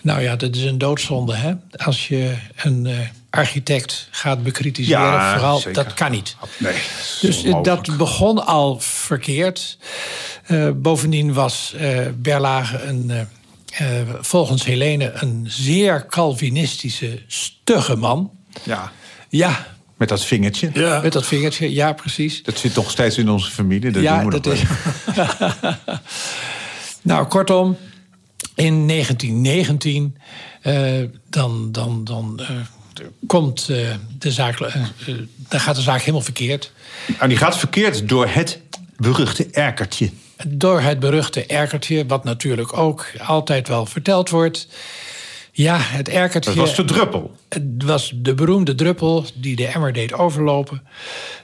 [0.00, 1.52] Nou ja, dat is een doodzonde, hè?
[1.76, 2.98] Als je een uh,
[3.30, 5.84] architect gaat bekritiseren, Ja, vooral, zeker.
[5.84, 6.36] dat kan niet.
[6.56, 6.74] Nee,
[7.20, 9.78] Dus eh, dat begon al verkeerd.
[10.46, 13.28] Eh, bovendien was eh, Berlage een,
[13.70, 13.86] eh,
[14.20, 18.30] volgens Helene een zeer Calvinistische, stugge man.
[18.62, 18.92] Ja,
[19.28, 20.70] Ja, met dat vingertje.
[20.74, 21.00] Ja.
[21.00, 22.42] met dat vingertje, ja, precies.
[22.42, 23.90] Dat zit nog steeds in onze familie.
[23.90, 24.62] Dat ja, doen we dat is.
[27.02, 27.76] nou, kortom,
[28.54, 30.16] in 1919
[30.62, 32.56] eh, dan, dan, dan eh,
[33.26, 34.58] komt eh, de zaak,
[35.48, 36.72] dan gaat de zaak helemaal verkeerd.
[37.18, 38.60] En die gaat verkeerd door het
[38.96, 40.10] beruchte erkertje.
[40.46, 44.68] Door het beruchte erkertje, wat natuurlijk ook altijd wel verteld wordt.
[45.58, 46.50] Ja, het erkertje.
[46.54, 47.36] Dat was de druppel.
[47.48, 50.82] Het was de beroemde druppel die de emmer deed overlopen.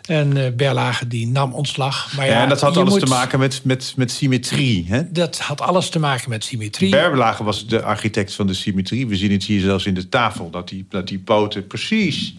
[0.08, 2.12] En eh Berlage die nam ontslag.
[2.16, 4.84] Maar ja, Ja, en dat had alles moet- te maken met, met, met symmetrie.
[4.88, 5.12] Hè?
[5.12, 6.90] Dat had alles te maken met symmetrie.
[6.90, 9.06] Berlage was de architect van de symmetrie.
[9.06, 10.50] We zien het hier zelfs in de tafel.
[10.50, 12.34] Dat die, dat die poten precies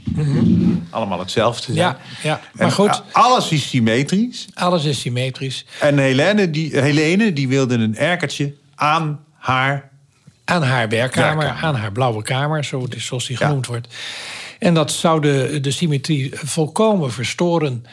[0.90, 1.78] allemaal hetzelfde zijn.
[1.78, 4.48] ja, ja, maar En goed, a- alles is symmetrisch.
[4.54, 5.66] alles is symmetrisch.
[5.80, 9.94] En Helene die, Helene, die wilde een erkertje aan haar...
[10.46, 13.46] Aan haar werkkamer, aan haar blauwe kamer, zo, het is zoals die Ja.
[13.46, 13.88] genoemd wordt.
[14.60, 17.86] En dat zou de, de symmetrie volkomen verstoren.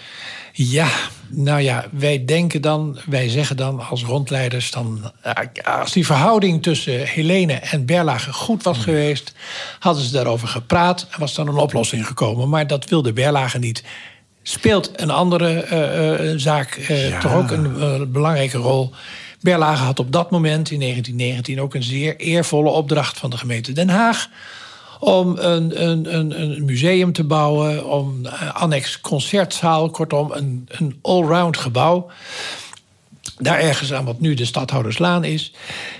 [0.53, 0.89] Ja,
[1.29, 4.71] nou ja, wij denken dan, wij zeggen dan als rondleiders...
[4.71, 5.33] Dan, eh,
[5.81, 9.33] als die verhouding tussen Helene en Berlage goed was geweest...
[9.79, 12.49] hadden ze daarover gepraat en was dan een oplossing gekomen.
[12.49, 13.85] Maar dat wilde Berlage niet.
[14.43, 17.21] Speelt een andere eh, eh, zaak Ja.
[17.21, 18.93] toch ook een belangrijke rol...
[19.43, 23.73] Berlage had op dat moment in 1919 ook een zeer eervolle opdracht van de gemeente
[23.73, 24.29] Den Haag
[25.01, 30.99] om een, een, een, een museum te bouwen, om eh, annex concertzaal, kortom een, een
[31.03, 32.11] allround gebouw.
[33.39, 35.53] Daar ergens aan wat nu de Stadhouderslaan is.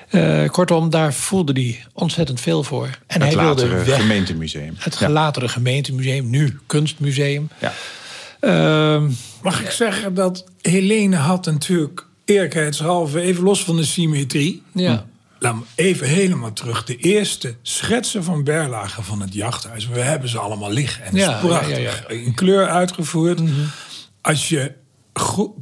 [0.09, 2.85] Eh, kortom, daar voelde hij ontzettend veel voor.
[2.85, 4.01] En Het hij wilde latere weg.
[4.01, 4.75] gemeentemuseum.
[4.79, 5.09] Het Ja.
[5.09, 7.49] latere gemeentemuseum, nu kunstmuseum.
[7.59, 7.73] Ja.
[8.41, 9.11] Ehm,
[9.43, 14.63] Mag ik zeggen dat Helene had natuurlijk eerlijkheidshalve, even los van de symmetrie.
[14.75, 15.11] ja.
[15.39, 16.85] Laat me even helemaal terug.
[16.85, 19.89] De eerste schetsen van Berlage van het jachthuis.
[19.89, 21.05] We hebben ze allemaal liggen.
[21.05, 21.77] En het Ja, is prachtig.
[21.77, 22.13] ja, ja, Mhm.
[22.25, 23.41] In kleur uitgevoerd.
[24.21, 24.73] Als je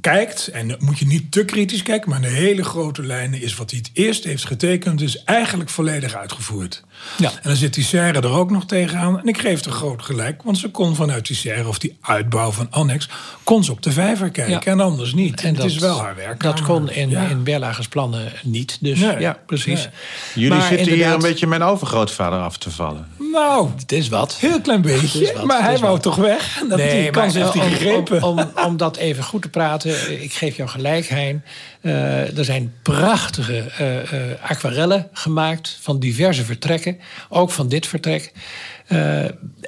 [0.00, 2.10] kijkt, en dan moet je niet te kritisch kijken...
[2.10, 5.00] maar de hele grote lijnen is wat hij het eerst heeft getekend...
[5.00, 6.82] is eigenlijk volledig uitgevoerd.
[7.18, 7.28] Ja.
[7.30, 9.18] En dan zit die serre er ook nog tegenaan.
[9.20, 11.68] En ik geef er groot gelijk, want ze kon vanuit die serre...
[11.68, 13.08] of die uitbouw van Annex,
[13.44, 14.52] kon ze op de vijver kijken.
[14.52, 14.60] Ja.
[14.64, 15.40] En anders niet.
[15.40, 16.42] En het dat, is wel haar werk.
[16.42, 17.26] Dat kon in, Ja.
[17.28, 18.78] in Berlage's plannen niet.
[18.80, 19.18] Dus Nee.
[19.18, 19.78] ja, precies.
[19.78, 19.88] Nee.
[20.34, 23.06] Jullie Maar zitten hier een beetje mijn overgrootvader af te vallen.
[23.32, 24.36] Nou, Het is wat.
[24.40, 26.02] Heel klein beetje, wat, maar het hij wou wat.
[26.02, 26.62] toch weg?
[26.68, 28.22] Dat die kans heeft hij om- gegrepen.
[28.22, 31.44] Om, om, om dat even goed te praten, ik geef jou gelijk, Hein.
[31.80, 36.98] Eh, er zijn prachtige eh, eh, aquarellen gemaakt van diverse vertrekken.
[37.28, 38.32] Ook van dit vertrek.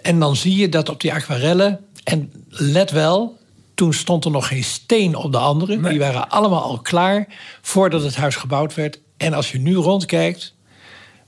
[0.02, 1.80] En dan zie je dat op die aquarellen...
[2.04, 3.38] en let wel,
[3.74, 5.76] toen stond er nog geen steen op de andere.
[5.76, 5.90] Nee.
[5.90, 7.26] Die waren allemaal al klaar
[7.60, 9.00] voordat het huis gebouwd werd.
[9.16, 10.54] En als je nu rondkijkt,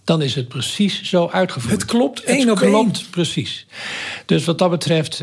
[0.04, 1.72] dan is het precies zo uitgevoerd.
[1.72, 3.66] Het klopt één het op klopt, precies.
[4.26, 5.20] Dus wat dat betreft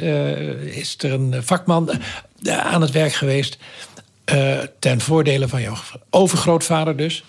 [0.64, 1.90] is er een vakman
[2.50, 3.58] aan het werk geweest.
[4.32, 5.76] Eh, ten voordele van jouw
[6.10, 7.24] overgrootvader dus.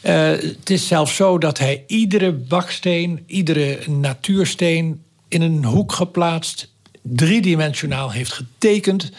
[0.00, 6.72] Eh, het is zelfs zo dat hij iedere baksteen, iedere natuursteen in een hoek geplaatst,
[7.02, 9.10] driedimensionaal heeft getekend.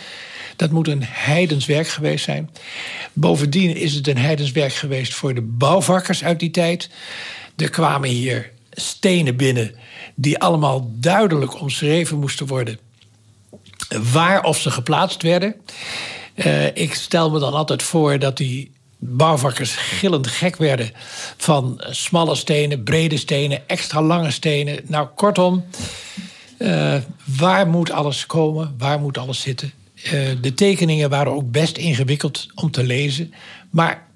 [0.55, 2.49] Dat moet een heidens werk geweest zijn.
[3.13, 6.89] Bovendien is het een heidens werk geweest voor de bouwvakkers uit die tijd.
[7.55, 9.75] Er kwamen hier stenen binnen
[10.15, 12.79] die allemaal duidelijk omschreven moesten worden
[14.11, 15.55] waar of ze geplaatst werden.
[16.37, 20.91] Eh, ik stel me dan altijd voor dat die bouwvakkers gillend gek werden
[21.37, 24.79] van smalle stenen, brede stenen, extra lange stenen.
[24.87, 25.65] Nou, kortom,
[26.57, 26.95] eh,
[27.37, 28.75] waar moet alles komen?
[28.77, 29.71] Waar moet alles zitten?
[30.03, 33.33] Eh, de tekeningen waren ook best ingewikkeld om te lezen,
[33.69, 34.07] maar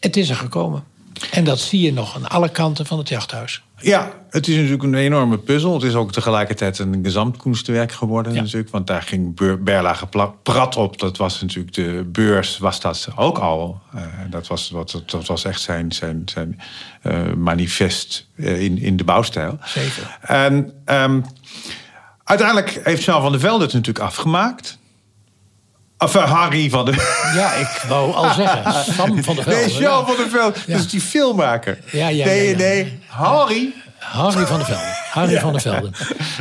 [0.00, 0.84] het is er gekomen.
[1.30, 3.62] En dat zie je nog aan alle kanten van het jachthuis.
[3.80, 5.74] Ja, het is natuurlijk een enorme puzzel.
[5.74, 8.40] Het is ook tegelijkertijd een gezamtkunstwerk geworden Ja.
[8.40, 8.70] natuurlijk.
[8.70, 10.06] Want daar ging Berlage
[10.42, 10.98] prat op.
[10.98, 13.80] Dat was natuurlijk de beurs, was dat ook al.
[13.94, 16.60] Eh, dat, was, wat, dat, was echt zijn, zijn, zijn
[17.02, 19.58] eh, manifest eh, in, in de bouwstijl.
[19.64, 20.18] Zeker.
[20.20, 21.20] En ehm,
[22.26, 24.78] Uiteindelijk heeft Jean van der Velde het natuurlijk afgemaakt.
[26.04, 26.94] Uh, Harry van der
[27.34, 28.84] Ja, ik wou al zeggen.
[28.94, 29.60] Sam van der Velde.
[29.60, 30.06] Nee, Jean ja.
[30.06, 30.58] van der Velde.
[30.66, 31.78] Dat is die filmmaker.
[31.90, 32.56] Ja, ja, nee, ja, ja.
[32.56, 32.98] nee.
[33.06, 33.74] Harry
[34.12, 34.94] Harry van der Velde.
[35.10, 35.90] Harry van der Velde.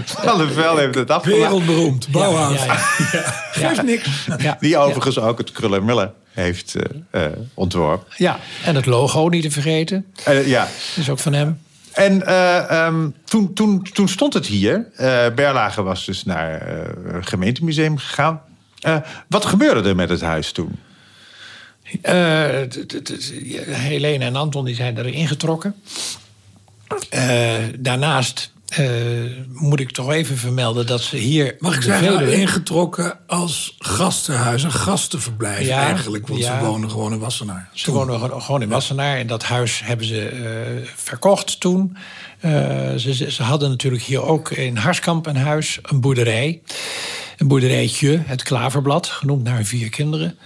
[0.06, 1.42] van der Velde heeft het afgemaakt.
[1.42, 2.66] Wereldberoemd, Bauhaus.
[2.66, 2.74] Ja,
[3.12, 4.28] ja, Geeft niks.
[4.38, 4.58] ja.
[4.60, 6.76] Die overigens ook het Kruller-Miller heeft
[7.12, 8.14] eh, eh, ontworpen.
[8.18, 10.06] Ja, en het logo niet te vergeten.
[10.24, 10.68] Eh, ja.
[10.96, 11.62] is ook van hem.
[11.94, 14.88] En eh, ehm, toen, toen, toen stond het hier.
[15.36, 16.62] Berlage was dus naar
[17.14, 18.42] het gemeentemuseum gegaan.
[18.86, 18.98] Eh,
[19.30, 20.80] wat gebeurde er met het huis toen?
[22.02, 23.24] Eh, t-
[23.68, 25.76] Helene en Anton die zijn erin getrokken.
[27.10, 28.86] Eh, daarnaast eh,
[29.48, 31.56] moet ik toch even vermelden dat ze hier...
[31.60, 36.28] Mag ik zeggen, Veluwe- ingetrokken als gastenhuis, een gastenverblijf Ja, eigenlijk.
[36.28, 36.60] Want ja.
[36.60, 37.70] ze wonen gewoon in Wassenaar.
[37.74, 39.18] Ze wonen gewoon- in Wassenaar.
[39.18, 41.98] En dat huis hebben ze eh, verkocht toen.
[42.40, 42.52] Eh,
[42.96, 46.62] ze, ze ze hadden natuurlijk hier ook in Harskamp een huis, een boerderij.
[47.38, 50.38] Een boerderijtje, het Klaverblad, genoemd naar vier kinderen.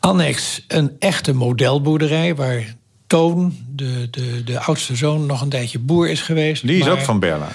[0.00, 2.74] Annex een echte modelboerderij waar
[3.06, 6.66] Toon, de, de, de oudste zoon, nog een tijdje boer is geweest.
[6.66, 7.54] Die is Maar- ook van Berlage.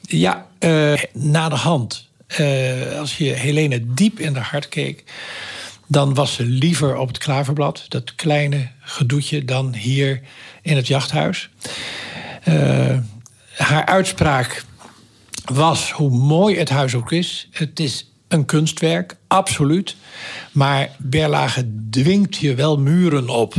[0.00, 2.08] ja, eh, na de hand.
[2.26, 5.04] eh, als je Helene diep in de hart keek,
[5.86, 10.20] dan was ze liever op het klaverblad, dat kleine gedoetje, dan hier
[10.62, 11.50] in het jachthuis.
[12.42, 12.96] Eh,
[13.56, 14.64] haar uitspraak
[15.50, 19.96] was, hoe mooi het huis ook is, het is een kunstwerk, absoluut.
[20.52, 23.54] Maar Berlage dwingt je wel muren op.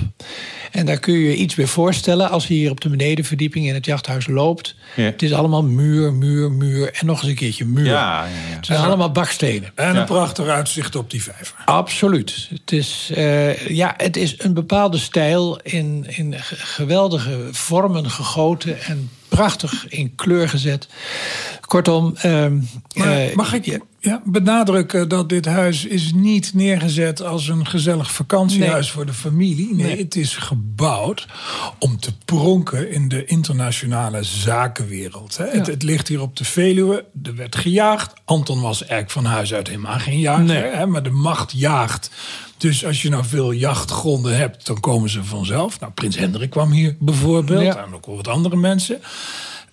[0.71, 3.73] En daar kun je je iets bij voorstellen als je hier op de benedenverdieping in
[3.73, 4.75] het jachthuis loopt.
[4.95, 5.04] Ja.
[5.04, 7.86] Het is allemaal muur, muur, muur en nog eens een keertje muur.
[7.86, 8.56] Ja, ja, ja.
[8.56, 9.71] Het zijn allemaal bakstenen.
[9.75, 9.99] En Ja.
[9.99, 11.56] een prachtig uitzicht op die vijver.
[11.65, 12.47] Absoluut.
[12.49, 18.82] Het is, eh, ja, het is een bepaalde stijl in, in ge- geweldige vormen gegoten
[18.84, 20.88] en prachtig in kleur gezet.
[21.71, 22.57] Kortom, ehm,
[22.95, 27.67] Maar eh, mag ik ja, ja, benadrukken dat dit huis is niet neergezet als een
[27.67, 28.93] gezellig vakantiehuis Nee.
[28.93, 29.75] voor de familie.
[29.75, 29.97] Nee, Nee.
[29.97, 31.27] het is gebouwd
[31.79, 35.38] om te pronken in de internationale zakenwereld.
[35.38, 35.45] Hè.
[35.45, 37.05] Het, het ligt hier op de Veluwe.
[37.23, 38.13] Er werd gejaagd.
[38.25, 40.43] Anton was eigenlijk van huis uit helemaal geen jager.
[40.43, 40.63] Nee.
[40.63, 42.12] Hè, maar de macht jaagt.
[42.57, 45.79] Dus als je nou veel jachtgronden hebt, dan komen ze vanzelf.
[45.79, 47.63] Nou, Prins Hendrik kwam hier bijvoorbeeld.
[47.63, 47.86] Ja.
[47.86, 49.01] En ook wel wat andere mensen.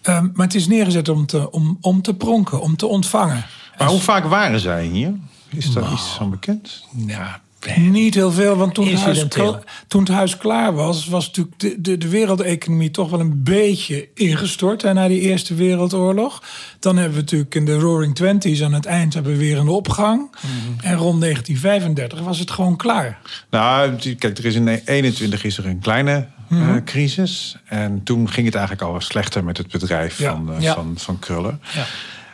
[0.02, 3.44] Ehm, maar het is neergezet om te, om, om te pronken, om te ontvangen.
[3.78, 5.12] Maar hoe vaak waren zij hier?
[5.48, 5.94] Is daar Nou.
[5.94, 6.84] iets van bekend?
[7.06, 7.40] ja,
[7.76, 9.50] Niet heel veel, want toen het, huis, Incidenteel.
[9.52, 13.42] kla- toen het huis klaar was, was natuurlijk de, de, de wereldeconomie toch wel een
[13.42, 16.42] beetje ingestort hè, na die Eerste Wereldoorlog.
[16.78, 19.68] Dan hebben we natuurlijk in de Roaring Twenties aan het eind hebben we weer een
[19.68, 20.30] opgang.
[20.30, 20.86] Mhm.
[20.86, 23.18] En rond 1935 was het gewoon klaar.
[23.50, 27.56] Nou, kijk, er is in 21 is er een kleine eh, crisis.
[27.64, 30.30] En toen ging het eigenlijk al wat slechter met het bedrijf Ja.
[30.30, 30.74] van, eh, Ja.
[30.74, 31.60] van, van Krullen.
[31.74, 31.86] Ja.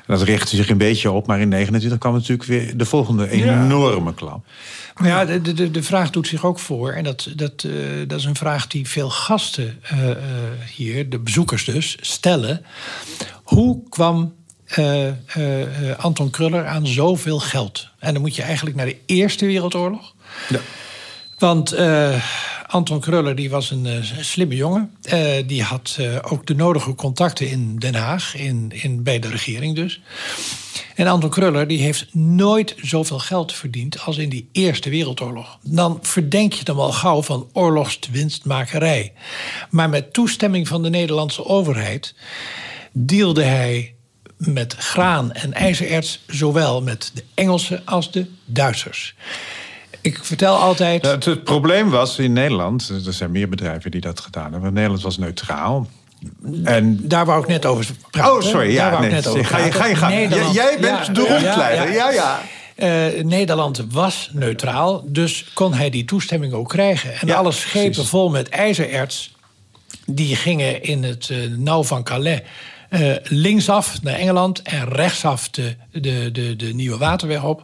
[0.06, 4.14] Dat richtte zich een beetje op, maar in 29 kwam natuurlijk weer de volgende enorme
[4.14, 4.46] klap.
[4.96, 6.92] Maar ja, de, de, de vraag doet zich ook voor.
[6.92, 7.72] En dat, dat, eh,
[8.06, 9.80] dat is een vraag die veel gasten
[10.74, 12.64] hier, de bezoekers dus, stellen.
[13.42, 14.34] Hoe kwam
[15.96, 17.88] Anton Kruller aan zoveel geld?
[17.98, 20.14] En dan moet je eigenlijk naar de Eerste Wereldoorlog.
[20.48, 20.60] Ja.
[21.38, 21.74] Want
[22.74, 24.94] Anton Kruller die was een eh, slimme jongen.
[25.02, 29.28] Eh, die had eh, ook de nodige contacten in Den Haag, in, in, bij de
[29.28, 30.00] regering dus.
[30.94, 35.58] En Anton Kruller die heeft nooit zoveel geld verdiend als in die Eerste Wereldoorlog.
[35.62, 39.12] Dan verdenk je hem al gauw van oorlogswinstmakerij.
[39.70, 42.14] Maar met toestemming van de Nederlandse overheid
[42.92, 43.94] deelde hij
[44.36, 49.14] met graan en ijzererts, zowel met de Engelsen als de Duitsers.
[50.04, 51.06] Ik vertel altijd.
[51.06, 54.72] Het, het probleem was in Nederland, er zijn meer bedrijven die dat gedaan hebben.
[54.72, 55.86] Nederland was neutraal.
[56.64, 58.32] En Daar wou ik net over praten.
[58.34, 58.72] Oh, sorry.
[58.72, 60.14] Ja, nee, net over ga je, ga je gang.
[60.14, 61.92] Nederland- J- Jij bent Ja, de ja, rondleider.
[61.92, 62.40] Ja, ja.
[62.74, 67.14] Eh, Nederland was neutraal, dus kon hij die toestemming ook krijgen.
[67.20, 68.08] En Ja, alle schepen precies.
[68.10, 69.34] vol met ijzererts,
[70.06, 72.40] die gingen in het eh, nauw van Calais
[72.94, 77.62] eh, linksaf naar Engeland en rechtsaf de, de, de, de Nieuwe Waterweg op,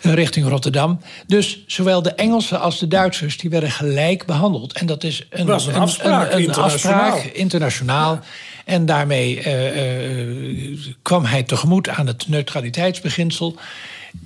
[0.00, 1.00] eh, richting Rotterdam.
[1.26, 4.72] Dus zowel de Engelsen als de Duitsers die werden gelijk behandeld.
[4.72, 7.10] En dat is een, Dat is een afspraak, internationaal.
[7.10, 8.20] afspraak, internationaal.
[8.64, 13.56] En daarmee eh, kwam hij tegemoet aan het neutraliteitsbeginsel.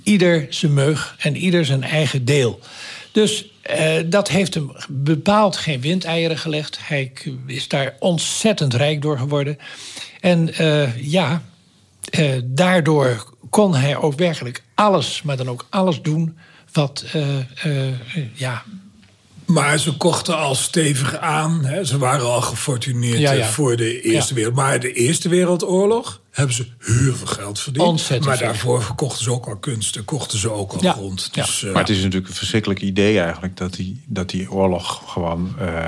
[0.03, 2.59] Ieder zijn meug en ieder zijn eigen deel.
[3.11, 3.45] Dus
[4.05, 6.79] dat heeft hem bepaald geen windeieren gelegd.
[6.81, 7.11] Hij
[7.47, 9.57] is daar ontzettend rijk door geworden.
[10.21, 11.41] En eh, ja,
[12.09, 16.37] eh, daardoor kon hij ook werkelijk alles, maar dan ook alles doen
[16.73, 17.37] wat eh,
[17.87, 17.93] eh,
[18.33, 18.63] ja,
[19.45, 21.65] Maar ze kochten al stevig aan.
[21.65, 21.83] Hè.
[21.85, 23.45] Ze waren al gefortuneerd Ja, ja.
[23.47, 24.35] voor de Eerste Ja.
[24.35, 24.55] Wereld.
[24.55, 27.85] Maar de Eerste Wereldoorlog hebben ze heel veel geld verdiend.
[27.85, 28.47] Ontzettend maar veel.
[28.47, 31.29] daarvoor verkochten ze ook al kunsten, kochten ze ook al Ja, grond.
[31.31, 31.41] ja.
[31.43, 35.01] Dus, eh, Maar het is natuurlijk een verschrikkelijk idee eigenlijk dat die, dat die oorlog
[35.05, 35.85] gewoon eh,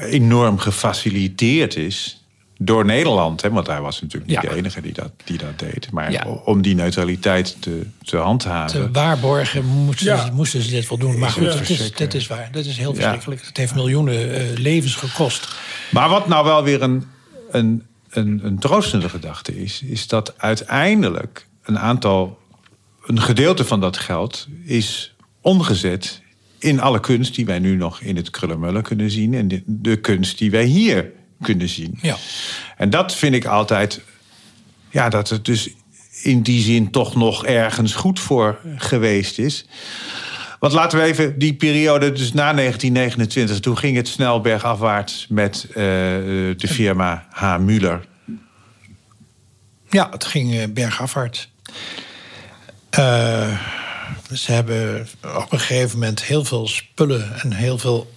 [0.00, 2.21] enorm gefaciliteerd is
[2.64, 3.42] door Nederland.
[3.42, 3.50] Hè?
[3.50, 4.48] Want hij was natuurlijk niet Ja.
[4.50, 5.90] de enige die dat, die dat deed.
[5.90, 6.26] Maar Ja.
[6.44, 8.80] om die neutraliteit te, te handhaven.
[8.82, 10.24] Te waarborgen moesten, Ja.
[10.24, 11.18] ze, moesten ze dit wel doen.
[11.18, 12.48] Maar goed, het is, dat is waar.
[12.52, 12.96] Dat is heel Ja.
[13.00, 13.46] verschrikkelijk.
[13.46, 15.48] Het heeft miljoenen eh, levens gekost.
[15.90, 17.04] Maar wat nou wel weer een,
[17.50, 22.38] een, een, een troostende gedachte is, is dat uiteindelijk een aantal,
[23.06, 26.20] een gedeelte van dat geld is omgezet
[26.58, 29.96] in alle kunst die wij nu nog in het Krullenmullen kunnen zien en de, de
[29.96, 31.10] kunst die wij hier
[31.42, 31.98] kunnen zien.
[32.02, 32.16] Ja.
[32.76, 34.00] En dat vind ik altijd,
[34.90, 35.70] ja, dat het dus
[36.22, 39.66] in die zin toch nog ergens goed voor geweest is.
[40.62, 45.66] Want laten we even die periode, dus na 1929, toen ging het snel bergafwaarts met
[45.68, 47.56] eh, de firma H.
[47.58, 48.06] Muller.
[49.88, 51.52] Ja, het ging eh, bergafwaarts.
[52.90, 53.58] Eh,
[54.32, 58.12] ze hebben op een gegeven moment heel veel spullen en heel veel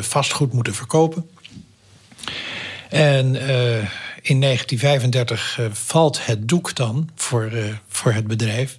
[0.00, 1.29] vastgoed moeten verkopen.
[2.90, 3.76] En eh,
[4.22, 8.78] in 1935 eh, valt het doek dan voor, eh, voor het bedrijf.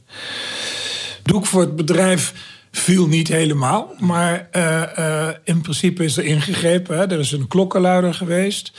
[1.24, 2.34] doek voor het bedrijf
[2.72, 3.94] viel niet helemaal.
[4.00, 4.98] Maar eh,
[5.28, 6.98] eh, in principe is er ingegrepen.
[6.98, 7.12] Hè.
[7.12, 8.72] Er is een klokkenluider geweest.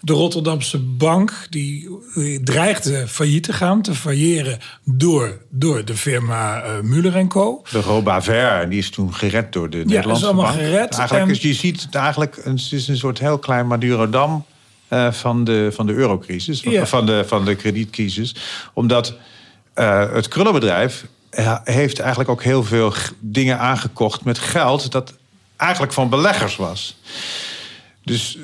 [0.00, 6.62] De Rotterdamse bank die, die dreigde failliet te gaan, te failleren door, door de firma
[6.62, 7.62] eh Muller Co.
[7.70, 10.58] De Robaver, die is toen gered door de is Nederlandse allemaal bank.
[10.58, 10.92] gered.
[10.94, 14.44] Eigenlijk En- is, je ziet het eigenlijk, het is een soort heel klein Madurodam
[14.94, 16.86] eh van, de, van de eurocrisis, van- Ja.
[16.86, 18.34] van, de, van de kredietcrisis.
[18.72, 19.14] Omdat
[19.74, 25.14] eh, het krullenbedrijf eh, heeft eigenlijk ook heel veel dingen aangekocht met geld dat
[25.56, 26.96] eigenlijk van beleggers was.
[28.04, 28.38] Dus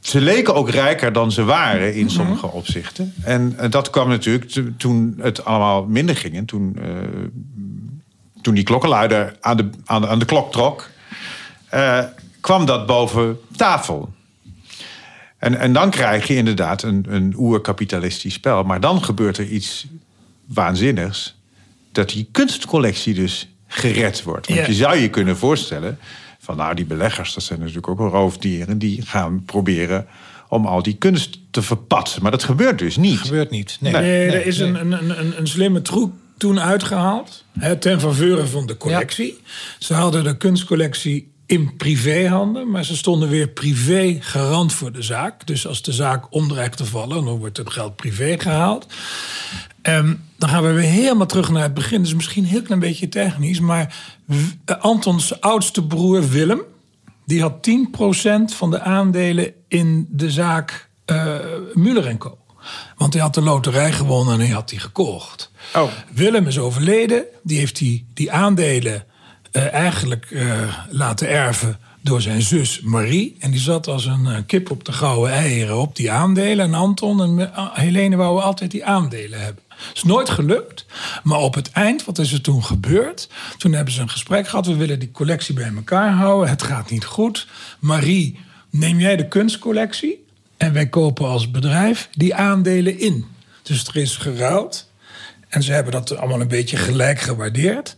[0.00, 3.14] ze leken ook rijker dan ze waren in sommige opzichten.
[3.22, 6.36] En dat kwam natuurlijk to- toen het allemaal minder ging.
[6.36, 6.78] En toen,
[8.42, 10.88] toen die klokkenluider aan de, aan de, aan de klok trok,
[12.40, 14.12] kwam dat boven tafel.
[15.38, 18.62] En, en dan krijg je inderdaad een, een oerkapitalistisch spel.
[18.62, 19.86] Maar dan gebeurt er iets
[20.46, 21.36] waanzinnigs.
[21.92, 24.48] Dat die kunstcollectie dus gered wordt.
[24.48, 25.98] Want je zou je kunnen voorstellen...
[26.38, 28.78] van nou, die beleggers, dat zijn natuurlijk ook roofdieren...
[28.78, 30.06] die gaan proberen
[30.48, 32.22] om al die kunst te verpatsen.
[32.22, 33.18] Maar dat gebeurt dus niet.
[33.18, 33.76] Gebeurt niet.
[33.80, 34.02] Nee, Nee.
[34.02, 34.68] Nee, nee, er is nee.
[34.68, 37.44] een, een, een, een slimme troep toen uitgehaald.
[37.58, 39.40] Hè, ten faveur van de collectie.
[39.78, 45.46] Ze hadden de kunstcollectie in privéhanden, maar ze stonden weer privé garant voor de zaak.
[45.46, 48.86] Dus als de zaak om dreigt te vallen, dan wordt het geld privé gehaald.
[49.82, 52.02] En dan gaan we weer helemaal terug naar het begin.
[52.02, 53.96] Is misschien een heel klein beetje technisch, maar
[54.80, 56.60] Antons oudste broer Willem,
[57.26, 61.36] die had 10% van de aandelen in de zaak eh
[61.74, 62.38] Muller Co.
[62.96, 65.50] Want hij had de loterij gewonnen en hij had die gekocht.
[65.74, 65.90] Oh.
[66.12, 67.24] Willem is overleden.
[67.42, 69.04] Die heeft die, die aandelen
[69.50, 73.36] eh, eigenlijk eh, laten erven door zijn zus Marie.
[73.38, 76.64] En die zat als een eh, kip op de gouden eieren op die aandelen.
[76.64, 79.62] En Anton en Helene wouden altijd die aandelen hebben.
[79.94, 80.86] is nooit gelukt.
[81.22, 83.28] Maar op het eind, wat is er toen gebeurd?
[83.58, 84.66] Toen hebben ze een gesprek gehad.
[84.66, 86.48] We willen die collectie bij elkaar houden.
[86.48, 87.46] Het gaat niet goed.
[87.78, 88.40] Marie,
[88.70, 90.26] neem jij de kunstcollectie?
[90.56, 93.24] En wij kopen als bedrijf die aandelen in.
[93.62, 94.90] Dus er is geruild.
[95.48, 97.96] En ze hebben dat allemaal een beetje gelijk gewaardeerd.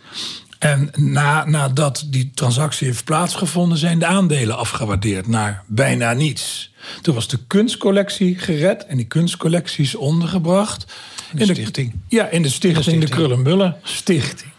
[0.60, 6.72] En na, nadat die transactie heeft plaatsgevonden, zijn de aandelen afgewaardeerd naar bijna niets.
[7.02, 10.84] Toen was de kunstcollectie gered en die kunstcollectie is ondergebracht.
[11.32, 11.94] In de stichting.
[12.08, 13.10] Ja, in de stichting, de, stichting.
[13.10, 14.50] Krullenbullen Stichting.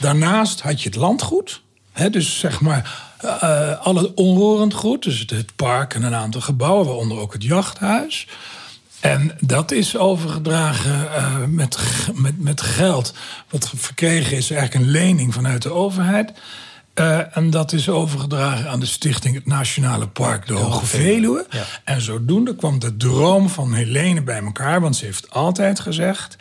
[0.00, 1.62] Daarnaast had je het landgoed.
[1.92, 5.02] Hè, dus zeg maar eh, alle onroerend goed.
[5.02, 8.26] Dus het park en een aantal gebouwen, waaronder ook het jachthuis.
[9.00, 11.78] En dat is overgedragen eh, met,
[12.14, 13.14] met, met geld.
[13.50, 16.32] Wat verkregen is eigenlijk een lening vanuit de overheid.
[16.94, 21.46] Eh, en dat is overgedragen aan de stichting het Nationale Park de Hoge Veluwe.
[21.50, 21.64] Ja.
[21.84, 24.80] En zodoende kwam de droom van Helene bij elkaar.
[24.80, 26.36] Want ze heeft altijd gezegd...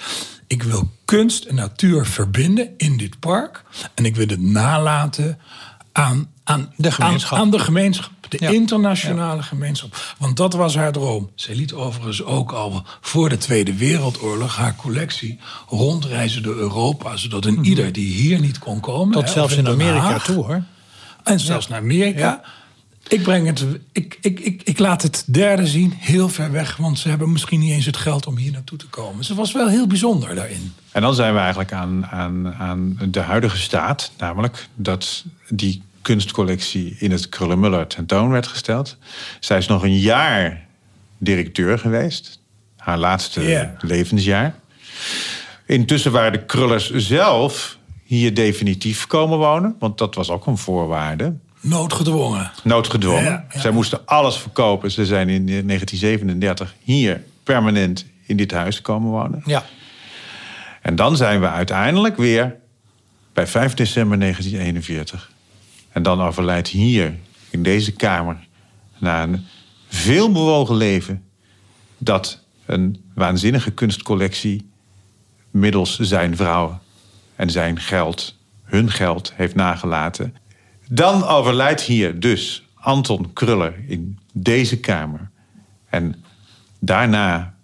[0.48, 3.64] ik wil kunst en natuur verbinden in dit park.
[3.94, 5.40] En ik wil het nalaten
[5.92, 7.38] aan, aan, De gemeenschap.
[7.38, 8.12] Aan, aan de gemeenschap.
[8.30, 8.50] De Ja.
[8.50, 10.16] internationale gemeenschap.
[10.18, 11.30] Want dat was haar droom.
[11.36, 14.56] Zij liet overigens ook al voor de Tweede Wereldoorlog...
[14.56, 17.18] haar collectie rondreizen door Europa.
[17.18, 19.08] Zodat een ieder die hier niet kon komen...
[19.08, 19.18] Mhm.
[19.18, 20.64] Tot hè, zelfs in Amerika Haag, toe, hoor.
[21.24, 22.20] en zelfs naar Amerika.
[22.20, 22.42] Ja.
[23.08, 26.78] Ik, breng het, ik, ik, ik, ik laat het derde zien, heel ver weg.
[26.78, 29.26] Want ze hebben misschien niet eens het geld om hier naartoe te komen.
[29.26, 30.74] Ze was wel heel bijzonder daarin.
[30.92, 34.12] En dan zijn we eigenlijk aan, aan, aan de huidige staat.
[34.18, 35.82] Namelijk dat die
[36.14, 38.98] kunstcollectie in het Krullenmuller tentoon werd gesteld.
[39.40, 40.66] Zij is nog een jaar
[41.18, 42.40] directeur geweest.
[42.78, 43.76] haar laatste Ja.
[43.82, 44.56] levensjaar.
[45.66, 51.34] Intussen waren de Krullers zelf hier definitief komen wonen, want dat was ook een voorwaarde.
[51.60, 52.52] Noodgedwongen.
[52.64, 53.24] Noodgedwongen.
[53.24, 53.60] Ja, ja.
[53.60, 54.92] Zij moesten alles verkopen.
[54.92, 59.42] Ze zijn in 1937 hier permanent in dit huis komen wonen.
[59.46, 59.64] Ja.
[60.82, 62.56] En dan zijn we uiteindelijk weer
[63.34, 65.32] bij 5 december 1941.
[65.92, 67.18] En dan overlijdt hier,
[67.50, 68.48] in deze kamer,
[68.98, 69.46] na een
[69.88, 71.24] veelbewogen leven,
[71.98, 74.70] dat een waanzinnige kunstcollectie
[75.52, 76.80] middels zijn vrouw
[77.36, 80.36] en zijn geld, hun geld, heeft nagelaten.
[80.88, 85.30] Dan overlijdt hier dus Anton Kruller in deze kamer.
[85.90, 86.24] En
[86.80, 87.56] daarna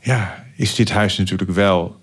[0.00, 1.99] ja, is dit huis natuurlijk wel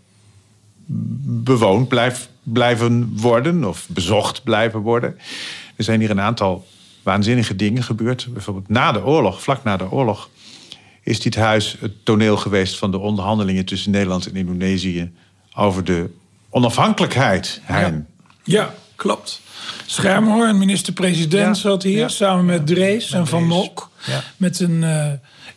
[0.88, 5.17] bewoond blijf, blijven worden of bezocht blijven worden.
[5.75, 6.67] Er zijn hier een aantal
[7.03, 8.27] waanzinnige dingen gebeurd.
[8.33, 10.29] Bijvoorbeeld na de oorlog, vlak na de oorlog,
[11.03, 15.11] is dit huis het toneel geweest van de onderhandelingen tussen Nederland en Indonesië
[15.55, 16.09] over de
[16.49, 17.61] onafhankelijkheid.
[17.63, 18.07] Hein.
[18.43, 19.41] Ja, klopt.
[19.85, 22.07] Schermhoorn, minister-president, Ja, zat hier ja.
[22.07, 23.69] samen met Drees en Van.
[24.05, 24.23] Ja.
[24.38, 25.11] Met een eh,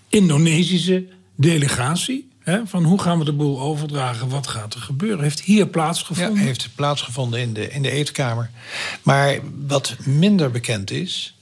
[0.09, 1.05] Indonesische
[1.35, 2.30] delegatie.
[2.65, 4.29] Van hoe gaan we de boel overdragen?
[4.29, 5.23] Wat gaat er gebeuren?
[5.23, 6.45] Heeft hier Ja, plaatsgevonden.
[6.45, 8.51] heeft plaatsgevonden in de, in de eetkamer.
[9.03, 11.35] Maar wat minder bekend is,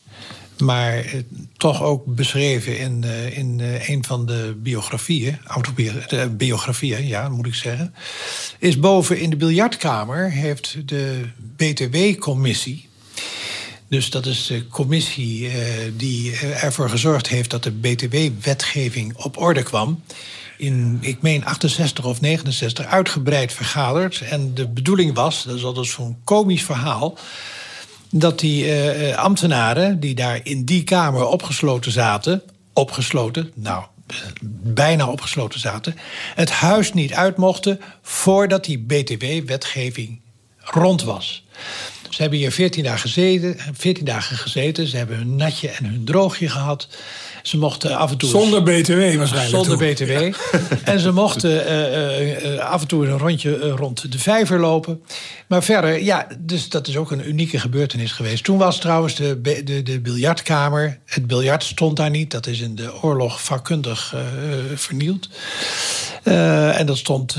[0.58, 1.20] maar eh,
[1.56, 7.28] toch ook beschreven in, eh, in eh, een van de biografieën, autobio- de biografieën, ja,
[7.28, 7.94] moet ik zeggen,
[8.58, 11.20] is boven in de biljartkamer heeft de
[11.56, 12.86] BTW-commissie.
[13.88, 15.50] Dus dat is de commissie
[15.96, 20.02] die ervoor gezorgd heeft dat de BTW-wetgeving op orde kwam.
[20.58, 24.20] In, ik meen, 68 of 69 uitgebreid vergaderd.
[24.20, 27.18] En de bedoeling was, dat is altijd zo'n komisch verhaal.
[28.10, 32.42] dat die eh, eh, ambtenaren die daar in die kamer opgesloten zaten.
[32.72, 34.16] opgesloten, nou, eh,
[34.62, 35.96] bijna opgesloten zaten.
[36.34, 40.20] het huis niet uit mochten voordat die BTW-wetgeving
[40.58, 41.44] rond was.
[42.18, 44.86] Ze hebben hier 14 dagen, gezeten, 14 dagen gezeten.
[44.86, 46.88] Ze hebben hun natje en hun droogje gehad.
[47.42, 48.28] Ze mochten af en toe...
[48.28, 49.64] Zonder BTW waarschijnlijk.
[49.64, 49.76] Zonder.
[49.76, 50.34] BTW.
[50.92, 55.02] En ze mochten eh, eh, eh, af en toe een rondje rond de vijver lopen.
[55.46, 58.44] Maar verder, ja, dus dat is ook een unieke gebeurtenis geweest.
[58.44, 60.98] Toen was trouwens de, de, de biljartkamer.
[61.04, 62.30] Het biljart stond daar niet.
[62.30, 64.14] Dat is in de oorlog vakkundig
[64.74, 65.28] vernield.
[66.22, 67.36] En dat stond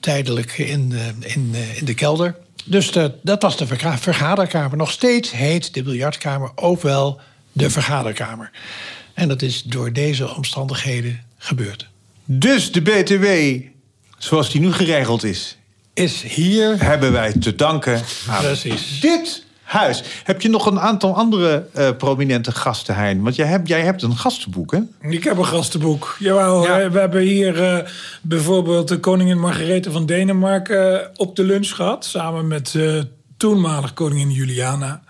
[0.00, 2.36] tijdelijk in, in, in de kelder.
[2.64, 4.76] Dus de- dat was de verga- vergaderkamer.
[4.76, 7.20] Nog steeds heet de biljartkamer ook wel
[7.52, 8.50] de vergaderkamer.
[9.14, 11.88] En dat is door deze omstandigheden gebeurd.
[12.24, 13.26] Dus de BTW,
[14.18, 15.56] zoals die nu geregeld is,
[15.94, 16.82] Is hier.
[16.82, 19.00] hebben wij te danken aan Precies.
[19.00, 20.02] dit huis.
[20.24, 23.22] Heb je nog een aantal andere eh, prominente gasten, Hein?
[23.22, 25.08] Want jij hebt, jij hebt een gastenboek, hè?
[25.08, 26.16] Ik heb een gastenboek.
[26.18, 26.90] Jawel, Ja.
[26.90, 27.86] we hebben hier eh,
[28.22, 32.04] bijvoorbeeld de koningin Margarethe van Denemarken eh, op de lunch gehad.
[32.04, 32.74] Samen met
[33.36, 35.02] toenmalig koningin Juliana.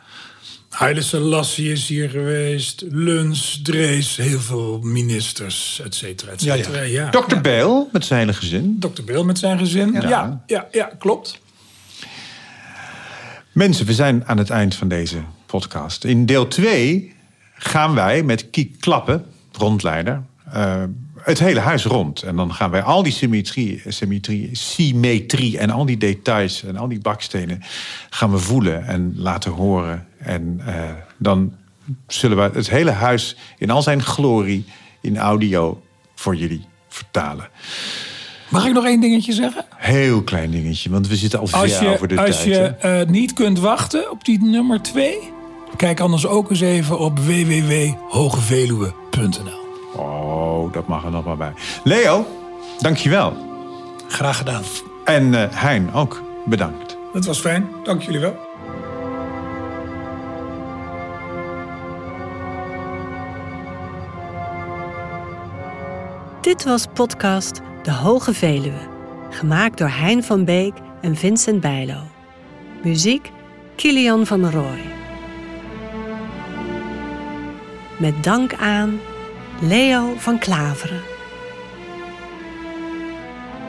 [0.71, 2.85] Haile Selassie is hier geweest.
[2.91, 6.63] Luns, Drees, heel veel ministers, et cetera, et Ja, ja.
[6.65, 6.83] cetera.
[6.83, 7.41] Ja, Dr.
[7.41, 8.77] Beel met zijn gezin.
[8.81, 9.03] Dr.
[9.05, 9.93] Beel met zijn gezin.
[10.01, 11.39] Ja, ja, ja, klopt.
[13.61, 16.05] Mensen, we zijn aan het eind van deze podcast.
[16.05, 17.15] In deel 2
[17.55, 20.83] gaan wij met Kiek Klappen, rondleider, eh,
[21.17, 22.23] het hele huis rond.
[22.23, 26.89] En dan gaan wij al die symmetrie, symmetrie, symmetrie en al die details en al
[26.89, 27.63] die bakstenen
[28.11, 30.07] gaan we voelen en laten horen.
[30.19, 31.55] En eh, dan
[32.07, 34.65] zullen we het hele huis in al zijn glorie
[35.01, 35.83] in audio
[36.15, 37.49] voor jullie vertalen.
[38.51, 39.65] Mag ik nog één dingetje zeggen?
[39.77, 42.45] Heel klein dingetje, want we zitten al Als ver over je, de als tijd.
[42.45, 43.01] je hè.
[43.01, 45.15] eh, niet kunt wachten op die nummer 2,
[45.77, 49.59] kijk anders ook eens even op www.hogeveluwe.nl.
[49.97, 51.53] Oh, dat mag er nog maar bij.
[51.85, 52.27] Leo,
[52.79, 53.33] dankjewel.
[54.09, 54.63] Graag gedaan.
[55.05, 56.97] En eh Hein ook, bedankt.
[57.13, 58.35] Dat was fijn, dank jullie wel.
[66.41, 68.89] Dit was podcast De Hoge Veluwe,
[69.31, 71.97] gemaakt door Hein van Beek en Vincent Bijlo.
[72.83, 73.31] Muziek
[73.77, 74.85] Kilian van Rooij.
[77.99, 79.01] Met dank aan
[79.61, 81.01] Leo van Klaveren.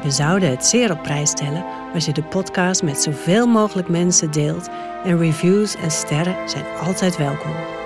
[0.03, 4.31] We zouden het zeer op prijs stellen als je de podcast met zoveel mogelijk mensen
[4.31, 4.69] deelt
[5.03, 7.80] en reviews en sterren zijn altijd welkom.